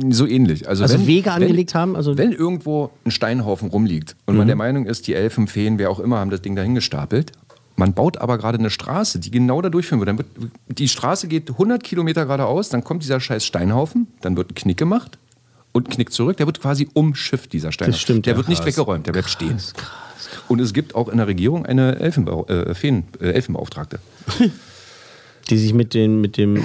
so 0.10 0.26
ähnlich. 0.26 0.68
Also, 0.68 0.84
Also 0.84 1.00
wenn, 1.00 1.08
Wege 1.08 1.26
wenn, 1.28 1.44
angelegt 1.44 1.76
haben? 1.76 1.96
Also 1.96 2.18
Wenn 2.18 2.32
irgendwo 2.32 2.92
ein 3.06 3.12
Steinhaufen 3.12 3.70
rumliegt 3.70 4.16
und 4.26 4.38
man 4.38 4.48
der 4.48 4.56
Meinung 4.56 4.86
ist, 4.86 5.08
die 5.08 5.14
Elfen, 5.14 5.48
Feen, 5.48 5.80
wer 5.80 5.90
auch 5.90 6.00
immer, 6.00 6.20
haben 6.20 6.30
das 6.30 6.42
Ding 6.42 6.56
dahin 6.56 6.76
gestapelt, 6.76 7.32
man 7.76 7.94
baut 7.94 8.18
aber 8.18 8.38
gerade 8.38 8.60
eine 8.60 8.70
Straße, 8.70 9.20
die 9.20 9.32
genau 9.32 9.62
da 9.62 9.70
durchführen 9.70 10.00
wird. 10.00 10.10
Dann 10.10 10.18
wird. 10.18 10.28
Die 10.68 10.88
Straße 10.88 11.28
geht 11.28 11.50
100 11.50 11.84
Kilometer 11.84 12.26
geradeaus, 12.26 12.70
dann 12.70 12.84
kommt 12.84 13.04
dieser 13.04 13.20
scheiß 13.20 13.46
Steinhaufen, 13.46 14.08
dann 14.22 14.38
wird 14.38 14.52
ein 14.52 14.56
Knick 14.56 14.78
gemacht 14.78 15.18
und 15.72 15.88
ein 15.88 15.92
Knick 15.92 16.12
zurück. 16.12 16.38
Der 16.38 16.46
wird 16.46 16.62
quasi 16.62 16.88
umschifft, 16.94 17.54
dieser 17.54 17.72
Steinhaufen. 17.72 17.94
Das 17.94 18.02
stimmt, 18.02 18.26
Der 18.26 18.34
ja. 18.34 18.38
wird 18.38 18.50
nicht 18.50 18.60
Krass. 18.60 18.68
weggeräumt, 18.68 19.08
der 19.08 19.14
bleibt 19.14 19.30
stehen. 19.30 19.58
Und 20.48 20.60
es 20.60 20.74
gibt 20.74 20.96
auch 20.96 21.10
in 21.10 21.18
der 21.18 21.28
Regierung 21.28 21.66
eine 21.66 22.00
Elfenbau 22.00 22.46
äh, 22.48 22.74
Feen, 22.74 23.04
äh, 23.20 23.32
Elfenbeauftragte. 23.32 24.00
die 25.50 25.58
sich 25.58 25.74
mit, 25.74 25.94
den, 25.94 26.22
mit 26.22 26.38
dem, 26.38 26.64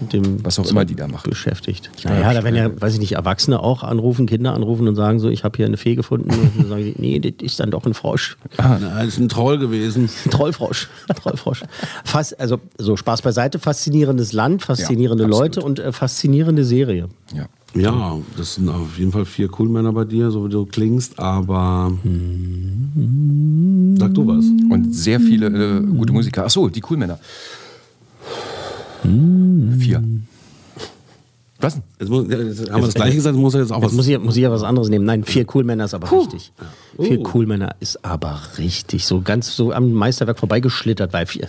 mit 0.00 0.12
dem 0.12 0.44
Was 0.44 0.58
auch 0.58 0.66
immer 0.66 0.84
die 0.84 0.94
da 0.94 1.08
machen. 1.08 1.28
beschäftigt. 1.28 1.90
Naja, 2.04 2.34
da 2.34 2.44
werden 2.44 2.54
ja, 2.54 2.80
weiß 2.80 2.94
ich 2.94 3.00
nicht, 3.00 3.12
Erwachsene 3.12 3.58
auch 3.60 3.82
anrufen, 3.82 4.26
Kinder 4.26 4.54
anrufen 4.54 4.86
und 4.86 4.94
sagen 4.94 5.18
so, 5.18 5.28
ich 5.28 5.44
habe 5.44 5.56
hier 5.56 5.66
eine 5.66 5.76
Fee 5.76 5.96
gefunden. 5.96 6.30
Und 6.30 6.50
dann 6.56 6.68
sagen 6.68 6.84
sie, 6.84 6.94
nee, 6.98 7.18
das 7.18 7.32
ist 7.42 7.58
dann 7.58 7.70
doch 7.70 7.84
ein 7.84 7.94
Frosch. 7.94 8.36
Na, 8.58 8.78
das 8.78 9.08
ist 9.08 9.18
ein 9.18 9.28
Troll 9.28 9.58
gewesen. 9.58 10.08
Trollfrosch. 10.30 10.88
Trollfrosch. 11.20 11.64
Fast, 12.04 12.38
also 12.38 12.60
so 12.76 12.96
Spaß 12.96 13.22
beiseite, 13.22 13.58
faszinierendes 13.58 14.32
Land, 14.32 14.62
faszinierende 14.62 15.24
Ja, 15.24 15.30
Leute 15.30 15.62
und 15.62 15.80
äh, 15.80 15.90
faszinierende 15.92 16.64
Serie. 16.64 17.08
Ja. 17.34 17.46
Ja, 17.74 18.16
das 18.36 18.54
sind 18.54 18.68
auf 18.68 18.98
jeden 18.98 19.12
Fall 19.12 19.24
vier 19.24 19.48
Coolmänner 19.48 19.92
bei 19.92 20.04
dir, 20.04 20.30
so 20.30 20.44
wie 20.46 20.48
du 20.48 20.64
klingst, 20.64 21.18
aber 21.18 21.92
sag 23.98 24.14
du 24.14 24.26
was. 24.26 24.44
Und 24.70 24.94
sehr 24.94 25.20
viele 25.20 25.46
äh, 25.46 25.80
gute 25.82 26.12
Musiker. 26.12 26.44
Achso, 26.44 26.68
die 26.68 26.80
Coolmänner. 26.80 27.18
Vier. 29.78 30.02
Was 31.60 31.74
denn? 31.74 31.82
Jetzt, 31.98 32.08
muss, 32.08 32.28
ja, 32.28 32.38
jetzt 32.38 32.70
haben 32.70 32.82
wir 32.82 32.86
das 32.86 32.94
gleiche 32.94 33.16
gesagt, 33.16 33.34
jetzt 33.34 33.42
muss 33.42 33.54
er 33.54 33.60
jetzt 33.60 33.72
auch 33.72 33.82
Jetzt 33.82 33.86
was. 33.86 33.92
muss 33.92 34.06
ich, 34.06 34.18
muss 34.18 34.36
ich 34.36 34.42
ja 34.42 34.50
was 34.50 34.62
anderes 34.62 34.88
nehmen. 34.88 35.04
Nein, 35.04 35.24
vier 35.24 35.44
Coolmänner 35.44 35.84
ist 35.84 35.94
aber 35.94 36.10
richtig. 36.10 36.52
Vier 36.98 37.22
Coolmänner 37.22 37.74
ist 37.80 38.04
aber 38.04 38.40
richtig. 38.58 39.06
So 39.06 39.20
ganz 39.22 39.54
so 39.56 39.72
am 39.72 39.92
Meisterwerk 39.92 40.38
vorbeigeschlittert, 40.38 41.12
weil 41.12 41.26
vier. 41.26 41.48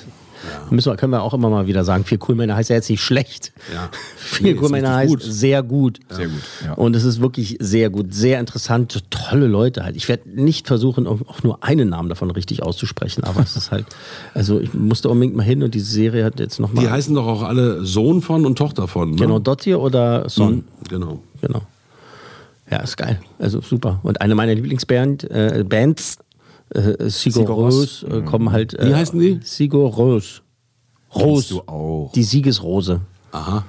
Müssen 0.70 0.92
wir, 0.92 0.96
können 0.98 1.12
wir 1.12 1.22
auch 1.24 1.34
immer 1.34 1.50
mal 1.50 1.68
wieder 1.68 1.84
sagen, 1.84 2.04
vier 2.06 2.18
Coolmänner 2.18 2.56
heißt 2.56 2.70
ja 2.70 2.76
jetzt 2.76 2.90
nicht 2.90 3.02
schlecht. 3.02 3.52
Ja. 3.74 3.90
Vier 4.18 4.54
Nee, 4.54 4.60
Coolmänner 4.60 4.96
heißt 4.96 5.10
gut. 5.12 5.24
sehr 5.24 5.64
gut. 5.64 6.00
Sehr 6.10 6.28
gut, 6.28 6.42
ja. 6.66 6.74
Und 6.74 6.96
es 6.96 7.04
ist 7.04 7.20
wirklich 7.20 7.58
sehr 7.60 7.90
gut, 7.90 8.14
sehr 8.14 8.40
interessant, 8.40 9.04
tolle 9.10 9.48
Leute 9.48 9.84
halt. 9.84 9.96
Ich 9.96 10.08
werde 10.08 10.30
nicht 10.30 10.68
versuchen, 10.68 11.08
auch 11.08 11.44
nur 11.44 11.64
einen 11.64 11.90
Namen 11.90 12.10
davon 12.10 12.30
richtig 12.32 12.62
auszusprechen, 12.64 13.24
aber 13.24 13.42
es 13.42 13.56
ist 13.56 13.72
halt, 13.72 13.86
also 14.34 14.60
ich 14.60 14.74
musste 14.74 15.10
unbedingt 15.10 15.36
mal 15.36 15.44
hin 15.44 15.64
und 15.64 15.74
diese 15.74 15.92
Serie 15.92 16.24
hat 16.24 16.40
jetzt 16.40 16.60
nochmal. 16.60 16.84
Die 16.84 16.90
heißen 16.90 17.14
doch 17.16 17.26
auch 17.28 17.44
alle 17.44 17.84
Sohn 17.86 18.22
von 18.22 18.46
und 18.46 18.58
Tochter 18.58 18.88
von. 18.88 19.12
Ne? 19.12 19.16
Genau, 19.18 19.40
Dottir 19.40 19.80
oder 19.82 20.30
Son. 20.30 20.56
Mhm, 20.56 20.64
Genau. 20.90 21.20
Genau. 21.42 21.62
Ja, 22.72 22.78
ist 22.82 22.98
geil. 22.98 23.20
Also 23.40 23.62
super. 23.62 24.00
Und 24.04 24.22
eine 24.22 24.36
meiner 24.36 24.54
Lieblingsbands, 24.54 25.24
äh, 25.26 25.64
Bands, 25.68 26.20
äh, 26.70 26.80
Rose, 27.04 27.30
Rós. 27.40 28.04
äh, 28.04 28.22
kommen 28.24 28.52
halt. 28.52 28.74
Äh, 28.74 28.90
Wie 28.90 28.96
heißen 28.96 29.20
die? 29.20 29.40
Kennst 31.12 31.26
Rose. 31.26 31.54
du 31.56 31.62
auch. 31.62 32.12
Die 32.14 32.24
Siegesrose. 32.24 33.02
Aha. 33.32 33.66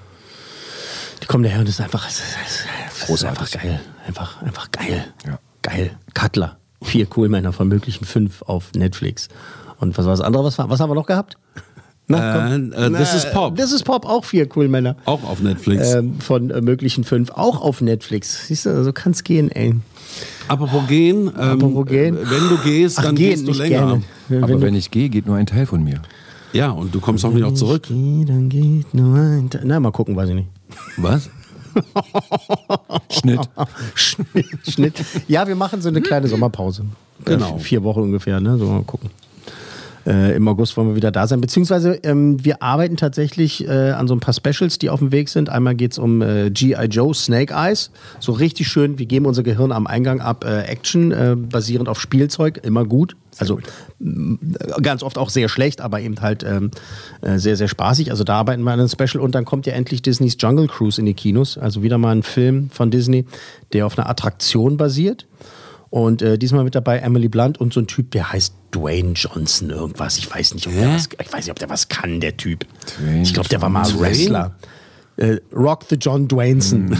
Die 1.22 1.26
kommen 1.26 1.44
daher 1.44 1.60
und 1.60 1.68
das 1.68 1.74
ist 1.76 1.80
einfach, 1.80 2.04
das 2.04 2.18
ist, 2.18 2.66
das 3.00 3.10
ist 3.10 3.24
einfach 3.24 3.50
geil. 3.50 3.80
Einfach, 4.06 4.42
einfach 4.42 4.70
geil. 4.70 5.04
Ja. 5.26 5.38
Geil. 5.62 5.90
Cutler. 6.14 6.58
Vier 6.82 7.06
Coolmänner 7.06 7.52
von 7.52 7.68
möglichen 7.68 8.04
fünf 8.04 8.42
auf 8.42 8.72
Netflix. 8.74 9.28
Und 9.78 9.96
was 9.98 10.06
war 10.06 10.12
das 10.12 10.20
andere? 10.22 10.44
Was, 10.44 10.58
war, 10.58 10.70
was 10.70 10.80
haben 10.80 10.90
wir 10.90 10.94
noch 10.94 11.06
gehabt? 11.06 11.36
Na. 12.06 12.54
Äh, 12.56 12.56
äh, 12.56 12.90
This 12.90 13.14
is 13.14 13.30
Pop. 13.30 13.56
Das 13.56 13.70
ist 13.72 13.84
Pop, 13.84 14.04
auch 14.04 14.24
vier 14.24 14.48
Coolmänner. 14.48 14.96
Auch 15.04 15.22
auf 15.24 15.40
Netflix. 15.40 15.94
Ähm, 15.94 16.20
von 16.20 16.50
äh, 16.50 16.60
möglichen 16.60 17.04
fünf, 17.04 17.30
auch 17.30 17.60
auf 17.60 17.80
Netflix. 17.80 18.48
Siehst 18.48 18.66
du, 18.66 18.82
so 18.82 18.92
kann 18.92 19.12
es 19.12 19.22
gehen, 19.22 19.50
ey. 19.50 19.76
Apropos 20.50 20.86
gehen, 20.88 21.28
ähm, 21.28 21.32
Apropos 21.38 21.86
gehen. 21.86 22.16
äh, 22.16 22.30
wenn 22.30 22.48
du 22.48 22.56
gehst, 22.64 22.98
Ach, 22.98 23.04
dann 23.04 23.14
gehen, 23.14 23.30
gehst 23.30 23.42
du 23.44 23.48
nicht 23.52 23.58
länger. 23.58 24.00
gerne. 24.28 24.44
Aber 24.44 24.60
wenn 24.60 24.74
ich 24.74 24.90
gehe, 24.90 25.08
geht 25.08 25.26
nur 25.26 25.36
ein 25.36 25.46
Teil 25.46 25.64
von 25.66 25.82
mir. 25.84 26.02
Ja, 26.52 26.70
und 26.70 26.92
du 26.94 27.00
kommst 27.00 27.24
auch 27.24 27.32
nicht 27.32 27.44
auch 27.44 27.54
zurück. 27.54 27.84
Geh, 27.88 28.24
dann 28.24 28.48
geht 28.48 28.92
nur 28.92 29.16
ein. 29.16 29.48
Te- 29.48 29.60
Na, 29.64 29.78
mal 29.78 29.92
gucken, 29.92 30.16
weiß 30.16 30.28
ich 30.30 30.34
nicht. 30.34 30.48
Was? 30.96 31.30
Schnitt. 33.10 33.48
Schnitt, 33.94 34.46
Schnitt. 34.68 34.94
Ja, 35.28 35.46
wir 35.46 35.54
machen 35.54 35.80
so 35.80 35.88
eine 35.88 36.00
kleine 36.00 36.26
Sommerpause. 36.26 36.84
Genau. 37.24 37.56
Äh, 37.56 37.60
Vier 37.60 37.82
Wochen 37.84 38.00
ungefähr, 38.00 38.40
ne? 38.40 38.58
So 38.58 38.66
mal 38.66 38.82
gucken. 38.82 39.10
Äh, 40.06 40.36
Im 40.36 40.48
August 40.48 40.76
wollen 40.76 40.88
wir 40.88 40.96
wieder 40.96 41.10
da 41.10 41.26
sein. 41.26 41.40
Beziehungsweise 41.40 41.94
ähm, 42.02 42.42
wir 42.44 42.62
arbeiten 42.62 42.96
tatsächlich 42.96 43.66
äh, 43.66 43.90
an 43.90 44.08
so 44.08 44.14
ein 44.14 44.20
paar 44.20 44.34
Specials, 44.34 44.78
die 44.78 44.90
auf 44.90 45.00
dem 45.00 45.12
Weg 45.12 45.28
sind. 45.28 45.50
Einmal 45.50 45.74
geht 45.74 45.92
es 45.92 45.98
um 45.98 46.22
äh, 46.22 46.50
G.I. 46.50 46.86
Joe 46.86 47.14
Snake 47.14 47.52
Eyes. 47.54 47.90
So 48.18 48.32
richtig 48.32 48.68
schön, 48.68 48.98
wir 48.98 49.06
geben 49.06 49.26
unser 49.26 49.42
Gehirn 49.42 49.72
am 49.72 49.86
Eingang 49.86 50.20
ab. 50.20 50.44
Äh, 50.44 50.62
Action, 50.62 51.12
äh, 51.12 51.36
basierend 51.36 51.88
auf 51.88 52.00
Spielzeug, 52.00 52.60
immer 52.64 52.84
gut. 52.84 53.16
Also 53.38 53.60
ganz 54.82 55.02
oft 55.02 55.16
auch 55.16 55.30
sehr 55.30 55.48
schlecht, 55.48 55.80
aber 55.80 56.00
eben 56.00 56.20
halt 56.20 56.42
ähm, 56.42 56.70
äh, 57.20 57.38
sehr, 57.38 57.56
sehr 57.56 57.68
spaßig. 57.68 58.10
Also 58.10 58.24
da 58.24 58.34
arbeiten 58.34 58.62
wir 58.62 58.72
an 58.72 58.80
einem 58.80 58.88
Special 58.88 59.22
und 59.22 59.34
dann 59.34 59.44
kommt 59.44 59.66
ja 59.66 59.72
endlich 59.72 60.02
Disneys 60.02 60.36
Jungle 60.38 60.66
Cruise 60.66 61.00
in 61.00 61.06
die 61.06 61.14
Kinos. 61.14 61.56
Also 61.56 61.82
wieder 61.82 61.98
mal 61.98 62.10
ein 62.10 62.22
Film 62.22 62.70
von 62.70 62.90
Disney, 62.90 63.26
der 63.72 63.86
auf 63.86 63.98
einer 63.98 64.08
Attraktion 64.08 64.76
basiert. 64.76 65.26
Und 65.90 66.22
äh, 66.22 66.38
diesmal 66.38 66.64
mit 66.64 66.74
dabei 66.74 66.98
Emily 66.98 67.28
Blunt 67.28 67.60
und 67.60 67.72
so 67.72 67.80
ein 67.80 67.86
Typ, 67.86 68.12
der 68.12 68.32
heißt 68.32 68.54
Dwayne 68.70 69.12
Johnson 69.12 69.70
irgendwas. 69.70 70.18
Ich 70.18 70.32
weiß 70.32 70.54
nicht, 70.54 70.66
ob 70.66 70.74
der 70.74 70.94
was, 70.94 71.08
ich 71.20 71.32
weiß 71.32 71.44
nicht, 71.44 71.50
ob 71.50 71.58
der 71.58 71.70
was 71.70 71.88
kann, 71.88 72.20
der 72.20 72.36
Typ. 72.36 72.66
Dwayne 72.98 73.22
ich 73.22 73.34
glaube, 73.34 73.48
der 73.48 73.60
war 73.60 73.68
mal 73.68 73.82
Johnson. 73.82 74.00
Wrestler. 74.00 74.54
Äh, 75.16 75.38
Rock 75.52 75.84
the 75.90 75.96
John 75.96 76.28
Dwayneson. 76.28 76.96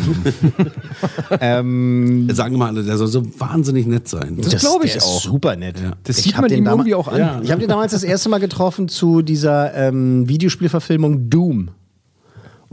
ähm, 1.41 2.29
Sagen 2.31 2.59
mal 2.59 2.69
alle, 2.69 2.83
der 2.83 2.99
soll 2.99 3.07
so 3.07 3.25
wahnsinnig 3.41 3.87
nett 3.87 4.09
sein. 4.09 4.37
das 4.43 4.57
glaub 4.61 4.85
ich 4.85 4.93
der 4.93 5.03
auch. 5.03 5.23
Super 5.23 5.57
nett. 5.57 5.77
Das 6.05 6.19
Ich 6.19 6.25
sieht 6.25 6.37
man 6.37 6.49
den 6.49 6.59
ihm 6.59 6.67
irgendwie 6.67 6.95
auch 6.95 7.09
an. 7.09 7.19
Ja. 7.19 7.41
Ich 7.43 7.51
habe 7.51 7.61
den 7.61 7.71
damals 7.71 7.93
das 7.93 8.03
erste 8.03 8.29
Mal 8.29 8.39
getroffen 8.39 8.89
zu 8.91 9.23
dieser 9.23 9.73
ähm, 9.75 10.29
Videospielverfilmung 10.29 11.31
Doom. 11.31 11.71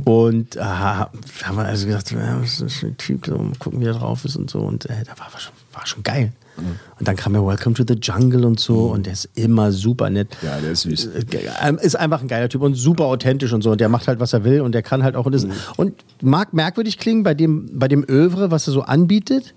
Und 0.04 0.58
aha, 0.58 1.12
haben 1.44 1.56
wir 1.56 1.66
also 1.66 1.88
gesagt, 1.88 2.12
ja, 2.12 2.42
was 2.42 2.60
ist 2.60 2.62
das 2.62 2.84
ein 2.84 2.98
Typ, 2.98 3.26
so, 3.26 3.52
gucken, 3.58 3.80
wie 3.80 3.86
er 3.86 3.94
drauf 3.94 4.26
ist 4.26 4.36
und 4.36 4.50
so. 4.50 4.60
Und 4.60 4.86
äh, 4.90 5.04
da 5.06 5.18
war, 5.18 5.32
war, 5.32 5.40
schon, 5.40 5.54
war 5.72 5.88
schon 5.88 6.04
geil. 6.04 6.34
Und 6.58 7.08
dann 7.08 7.16
kam 7.16 7.36
ja 7.36 7.46
Welcome 7.46 7.76
to 7.76 7.84
the 7.88 7.96
Jungle 8.02 8.46
und 8.46 8.60
so. 8.60 8.88
Und 8.88 9.06
der 9.06 9.14
ist 9.14 9.30
immer 9.36 9.72
super 9.72 10.10
nett. 10.10 10.30
Ja, 10.42 10.60
der 10.60 10.72
ist 10.72 10.82
süß. 10.82 11.10
Ähm, 11.64 11.78
Ist 11.82 11.96
einfach 11.96 12.22
ein 12.22 12.28
geiler 12.28 12.50
Typ 12.50 12.62
und 12.62 12.76
super 12.76 13.06
authentisch 13.06 13.54
und 13.54 13.62
so. 13.62 13.72
Und 13.72 13.82
der 13.82 13.90
macht 13.90 14.08
halt, 14.08 14.20
was 14.20 14.34
er 14.34 14.44
will 14.44 14.62
und 14.62 14.74
der 14.74 14.82
kann 14.82 15.04
halt 15.04 15.16
auch. 15.16 15.26
Und, 15.26 15.34
das, 15.34 15.48
und 15.78 15.94
mag 16.22 16.54
merkwürdig 16.54 16.98
klingen 16.98 17.24
bei 17.24 17.34
dem, 17.34 17.70
bei 17.74 17.88
dem 17.88 18.04
Övre, 18.08 18.52
was 18.52 18.68
er 18.68 18.74
so 18.74 18.82
anbietet. 18.82 19.54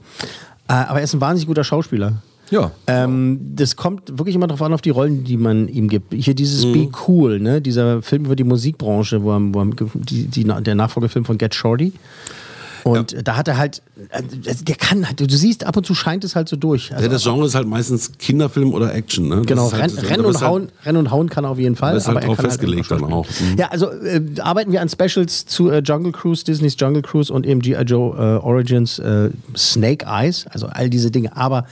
Äh, 0.68 0.72
aber 0.72 0.98
er 0.98 1.04
ist 1.04 1.14
ein 1.14 1.20
wahnsinnig 1.20 1.46
guter 1.46 1.64
Schauspieler. 1.64 2.22
Ja. 2.50 2.72
Ähm, 2.86 3.40
das 3.54 3.76
kommt 3.76 4.18
wirklich 4.18 4.34
immer 4.34 4.48
darauf 4.48 4.62
an, 4.62 4.72
auf 4.72 4.82
die 4.82 4.90
Rollen, 4.90 5.24
die 5.24 5.36
man 5.36 5.68
ihm 5.68 5.88
gibt. 5.88 6.12
Hier 6.12 6.34
dieses 6.34 6.64
Be 6.64 6.88
Cool, 7.06 7.38
ne? 7.38 7.60
dieser 7.60 8.02
Film 8.02 8.24
über 8.24 8.36
die 8.36 8.44
Musikbranche, 8.44 9.22
wo 9.22 9.30
wo 9.30 9.64
die, 9.94 10.26
die, 10.26 10.44
der 10.44 10.74
Nachfolgefilm 10.74 11.24
von 11.24 11.38
Get 11.38 11.54
Shorty. 11.54 11.92
Und 12.84 13.26
da 13.26 13.36
hat 13.36 13.48
er 13.48 13.56
halt, 13.58 13.82
äh, 14.10 14.22
der 14.62 14.74
kann 14.76 15.06
halt, 15.06 15.20
du 15.20 15.28
siehst, 15.28 15.64
ab 15.66 15.76
und 15.76 15.86
zu 15.86 15.94
scheint 15.94 16.24
es 16.24 16.34
halt 16.36 16.48
so 16.48 16.56
durch. 16.56 16.92
Also, 16.92 17.04
Ja, 17.06 17.12
das 17.12 17.22
Genre 17.22 17.46
ist 17.46 17.54
halt 17.54 17.66
meistens 17.68 18.12
Kinderfilm 18.18 18.72
oder 18.72 18.94
Action. 18.94 19.28
Ne? 19.28 19.36
Das 19.36 19.46
Genau, 19.46 19.66
ist 19.68 19.74
halt, 19.74 20.10
Renn, 20.10 20.20
und 20.24 20.34
halt- 20.34 20.46
Hauen, 20.48 20.68
Rennen 20.84 20.98
und 20.98 21.10
Hauen 21.10 21.28
kann 21.28 21.44
er 21.44 21.50
auf 21.50 21.58
jeden 21.58 21.76
Fall. 21.76 21.92
Da 21.92 21.98
ist 21.98 22.06
halt 22.06 22.16
aber 22.16 22.24
er 22.24 22.26
drauf 22.28 22.36
kann 22.38 22.46
festgelegt 22.46 22.90
halt 22.90 23.02
dann 23.02 23.12
auch. 23.12 23.26
Mhm. 23.26 23.56
Ja, 23.58 23.68
also 23.68 23.90
äh, 23.90 24.20
arbeiten 24.40 24.72
wir 24.72 24.80
an 24.80 24.88
Specials 24.88 25.46
zu 25.46 25.70
äh, 25.70 25.80
Jungle 25.84 26.12
Cruise, 26.12 26.44
Disneys 26.44 26.76
Jungle 26.78 27.02
Cruise 27.02 27.32
und 27.32 27.46
eben 27.46 27.60
G.I. 27.60 27.82
Joe 27.82 28.16
äh, 28.16 28.44
Origins, 28.44 28.98
äh, 28.98 29.30
Snake 29.56 30.06
Eyes, 30.06 30.46
also 30.48 30.66
all 30.66 30.88
diese 30.90 31.10
Dinge. 31.10 31.36
Aber 31.36 31.66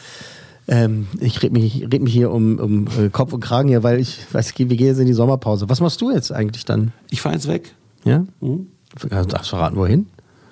ähm, 0.70 1.06
ich 1.20 1.42
rede 1.42 1.54
mich, 1.58 1.82
red 1.90 2.02
mich 2.02 2.12
hier 2.12 2.30
um, 2.30 2.58
um 2.58 2.86
äh, 2.98 3.08
Kopf 3.10 3.32
und 3.32 3.40
Kragen 3.40 3.68
hier, 3.68 3.82
weil 3.82 3.98
ich 4.00 4.18
weiß, 4.32 4.52
wir 4.58 4.66
gehen 4.66 4.86
jetzt 4.86 4.98
in 4.98 5.06
die 5.06 5.14
Sommerpause. 5.14 5.68
Was 5.70 5.80
machst 5.80 6.00
du 6.00 6.10
jetzt 6.10 6.30
eigentlich 6.30 6.64
dann? 6.66 6.92
Ich 7.10 7.22
fahre 7.22 7.34
jetzt 7.36 7.48
weg. 7.48 7.74
Ja? 8.04 8.24
Mhm. 8.40 8.66
Darfst 9.10 9.52
du 9.52 9.56
verraten, 9.56 9.76
wohin? 9.76 10.06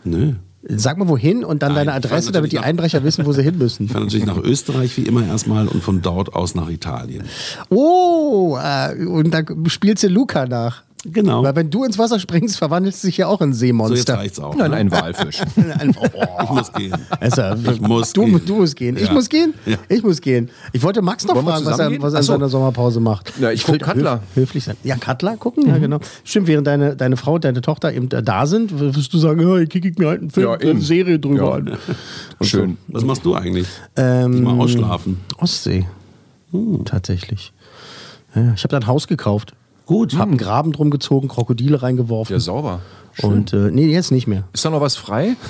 Nö. 0.05 0.35
Sag 0.69 0.99
mal 0.99 1.07
wohin 1.09 1.45
und 1.45 1.63
dann 1.63 1.75
Nein, 1.75 1.87
deine 1.87 1.97
Adresse, 1.97 2.33
damit 2.33 2.51
die 2.51 2.59
Einbrecher 2.59 3.05
wissen, 3.05 3.25
wo 3.25 3.33
sie 3.33 3.43
hin 3.43 3.57
müssen. 3.57 3.87
Ich 3.87 3.93
fahre 3.93 4.05
natürlich 4.05 4.27
nach 4.27 4.39
Österreich 4.39 4.97
wie 4.97 5.03
immer 5.03 5.25
erstmal 5.25 5.69
und 5.69 5.83
von 5.83 6.03
dort 6.03 6.35
aus 6.35 6.55
nach 6.55 6.69
Italien. 6.69 7.25
Oh, 7.69 8.59
äh, 8.61 9.05
und 9.05 9.33
dann 9.33 9.47
spielst 9.69 10.03
du 10.03 10.09
Luca 10.09 10.47
nach. 10.47 10.83
Genau. 11.05 11.45
Weil 11.45 11.55
wenn 11.55 11.71
du 11.71 11.85
ins 11.85 11.99
Wasser 11.99 12.19
springst, 12.19 12.59
verwandelst 12.59 13.05
du 13.05 13.07
dich 13.09 13.19
ja 13.19 13.29
auch 13.29 13.41
in 13.41 13.53
So, 13.53 13.65
jetzt 13.65 13.69
Seemonster. 13.79 14.15
reicht's 14.19 14.41
auch. 14.41 14.57
Nein, 14.57 14.71
ne? 14.73 14.77
ein 14.79 14.91
Walfisch. 14.91 15.41
Oh, 15.97 16.43
Ich 16.43 16.51
muss 16.51 16.73
gehen. 16.73 16.95
Also, 17.21 17.43
Ich 17.71 17.81
muss 17.81 18.13
du, 18.13 18.25
gehen. 18.25 18.41
du 18.45 18.55
musst 18.57 18.77
gehen. 18.77 18.97
Ich 18.97 19.07
Ja. 19.07 19.13
muss 19.13 19.29
gehen? 19.29 19.55
Ja. 19.67 19.77
Ich 19.89 20.03
muss 20.03 20.21
gehen. 20.21 20.51
Ich 20.73 20.83
wollte 20.83 21.03
Max 21.03 21.25
noch 21.25 21.35
Wollen 21.37 21.47
fragen, 21.47 21.67
was 21.67 21.79
er, 21.79 22.03
was 22.03 22.15
er 22.15 22.19
in 22.21 22.25
so. 22.25 22.33
seiner 22.33 22.49
Sommerpause 22.49 22.99
macht. 23.01 23.33
Ja, 23.39 23.53
ich 23.53 23.69
will 23.69 23.79
guck 23.79 23.93
Cutler. 23.93 24.21
höf- 24.35 24.41
Höflich 24.43 24.65
sein. 24.65 24.77
Ja, 24.83 24.97
Cutler 24.97 25.37
gucken, 25.37 25.69
ja 25.69 25.79
genau. 25.79 26.01
Stimmt, 26.25 26.49
während 26.49 26.67
deine, 26.67 26.97
deine 26.97 27.17
Frau 27.17 27.35
und 27.35 27.45
deine 27.45 27.61
Tochter 27.61 27.93
eben 27.93 28.09
da- 28.09 28.47
sind, 28.47 28.77
wirst 28.81 29.13
du 29.13 29.19
sagen, 29.19 29.41
ja, 29.41 29.59
ich 29.59 29.69
kicke 29.69 29.93
mir 29.99 30.09
halt 30.09 30.23
einen 30.23 30.31
Film, 30.31 30.49
Ja, 30.49 30.55
eine. 30.55 30.81
Serie 30.81 31.19
drüber 31.21 31.37
Ja. 31.45 31.53
an. 31.53 31.79
Schön. 32.41 32.79
Was 32.89 33.05
machst 33.05 33.25
du 33.25 33.35
eigentlich? 33.37 33.69
Ähm, 33.97 34.43
Mal 34.43 34.59
ausschlafen. 34.59 35.21
Ostsee. 35.39 35.87
Tatsächlich. 36.85 37.53
Ja, 38.35 38.53
ich 38.55 38.65
habe 38.65 38.69
da 38.73 38.79
ein 38.79 38.87
Haus 38.87 39.07
gekauft. 39.07 39.53
Gut. 39.87 40.19
Hab 40.19 40.29
einen 40.29 40.37
Graben 40.37 40.73
drum 40.73 40.91
gezogen, 40.91 41.29
Krokodile 41.29 41.83
reingeworfen. 41.83 42.35
Ja, 42.35 42.41
sauber. 42.41 42.81
Und 43.23 43.53
äh, 43.53 43.71
nee, 43.71 43.87
jetzt 43.87 44.11
nicht 44.11 44.27
mehr. 44.27 44.45
Ist 44.53 44.65
da 44.65 44.71
noch 44.71 44.81
was 44.81 44.97
frei? 44.97 45.37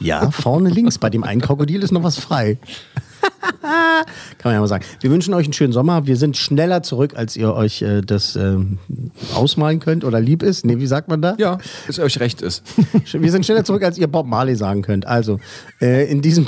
Ja, 0.00 0.30
vorne 0.30 0.68
links. 0.68 0.98
Bei 0.98 1.08
dem 1.08 1.24
einen 1.24 1.40
Krokodil 1.40 1.82
ist 1.82 1.90
noch 1.90 2.02
was 2.02 2.18
frei. 2.18 2.58
Kann 3.62 4.04
man 4.44 4.52
ja 4.52 4.60
mal 4.60 4.66
sagen. 4.66 4.84
Wir 5.00 5.10
wünschen 5.10 5.32
euch 5.32 5.46
einen 5.46 5.54
schönen 5.54 5.72
Sommer. 5.72 6.06
Wir 6.06 6.18
sind 6.18 6.36
schneller 6.36 6.82
zurück, 6.82 7.14
als 7.16 7.36
ihr 7.36 7.54
euch 7.54 7.80
äh, 7.80 8.02
das 8.02 8.36
ähm, 8.36 8.78
ausmalen 9.34 9.80
könnt 9.80 10.04
oder 10.04 10.20
lieb 10.20 10.42
ist. 10.42 10.66
Nee, 10.66 10.78
wie 10.78 10.86
sagt 10.86 11.08
man 11.08 11.22
da? 11.22 11.36
Ja, 11.38 11.56
es 11.88 11.98
euch 11.98 12.20
recht 12.20 12.42
ist. 12.42 12.64
Wir 13.14 13.30
sind 13.30 13.46
schneller 13.46 13.64
zurück, 13.64 13.82
als 13.82 13.96
ihr 13.96 14.08
Bob 14.08 14.26
Marley 14.26 14.56
sagen 14.56 14.82
könnt. 14.82 15.06
Also, 15.06 15.40
äh, 15.80 16.04
in 16.10 16.20
diesem. 16.20 16.44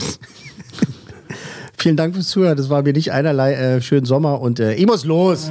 Vielen 1.79 1.97
Dank 1.97 2.15
fürs 2.15 2.29
Zuhören. 2.29 2.59
Das 2.59 2.69
war 2.69 2.83
mir 2.83 2.93
nicht 2.93 3.11
einerlei 3.11 3.55
äh, 3.55 3.81
schönen 3.81 4.05
Sommer 4.05 4.43
und 4.43 4.61
äh, 4.61 4.75
ich 4.75 4.85
muss 4.85 5.07
los. 5.07 5.51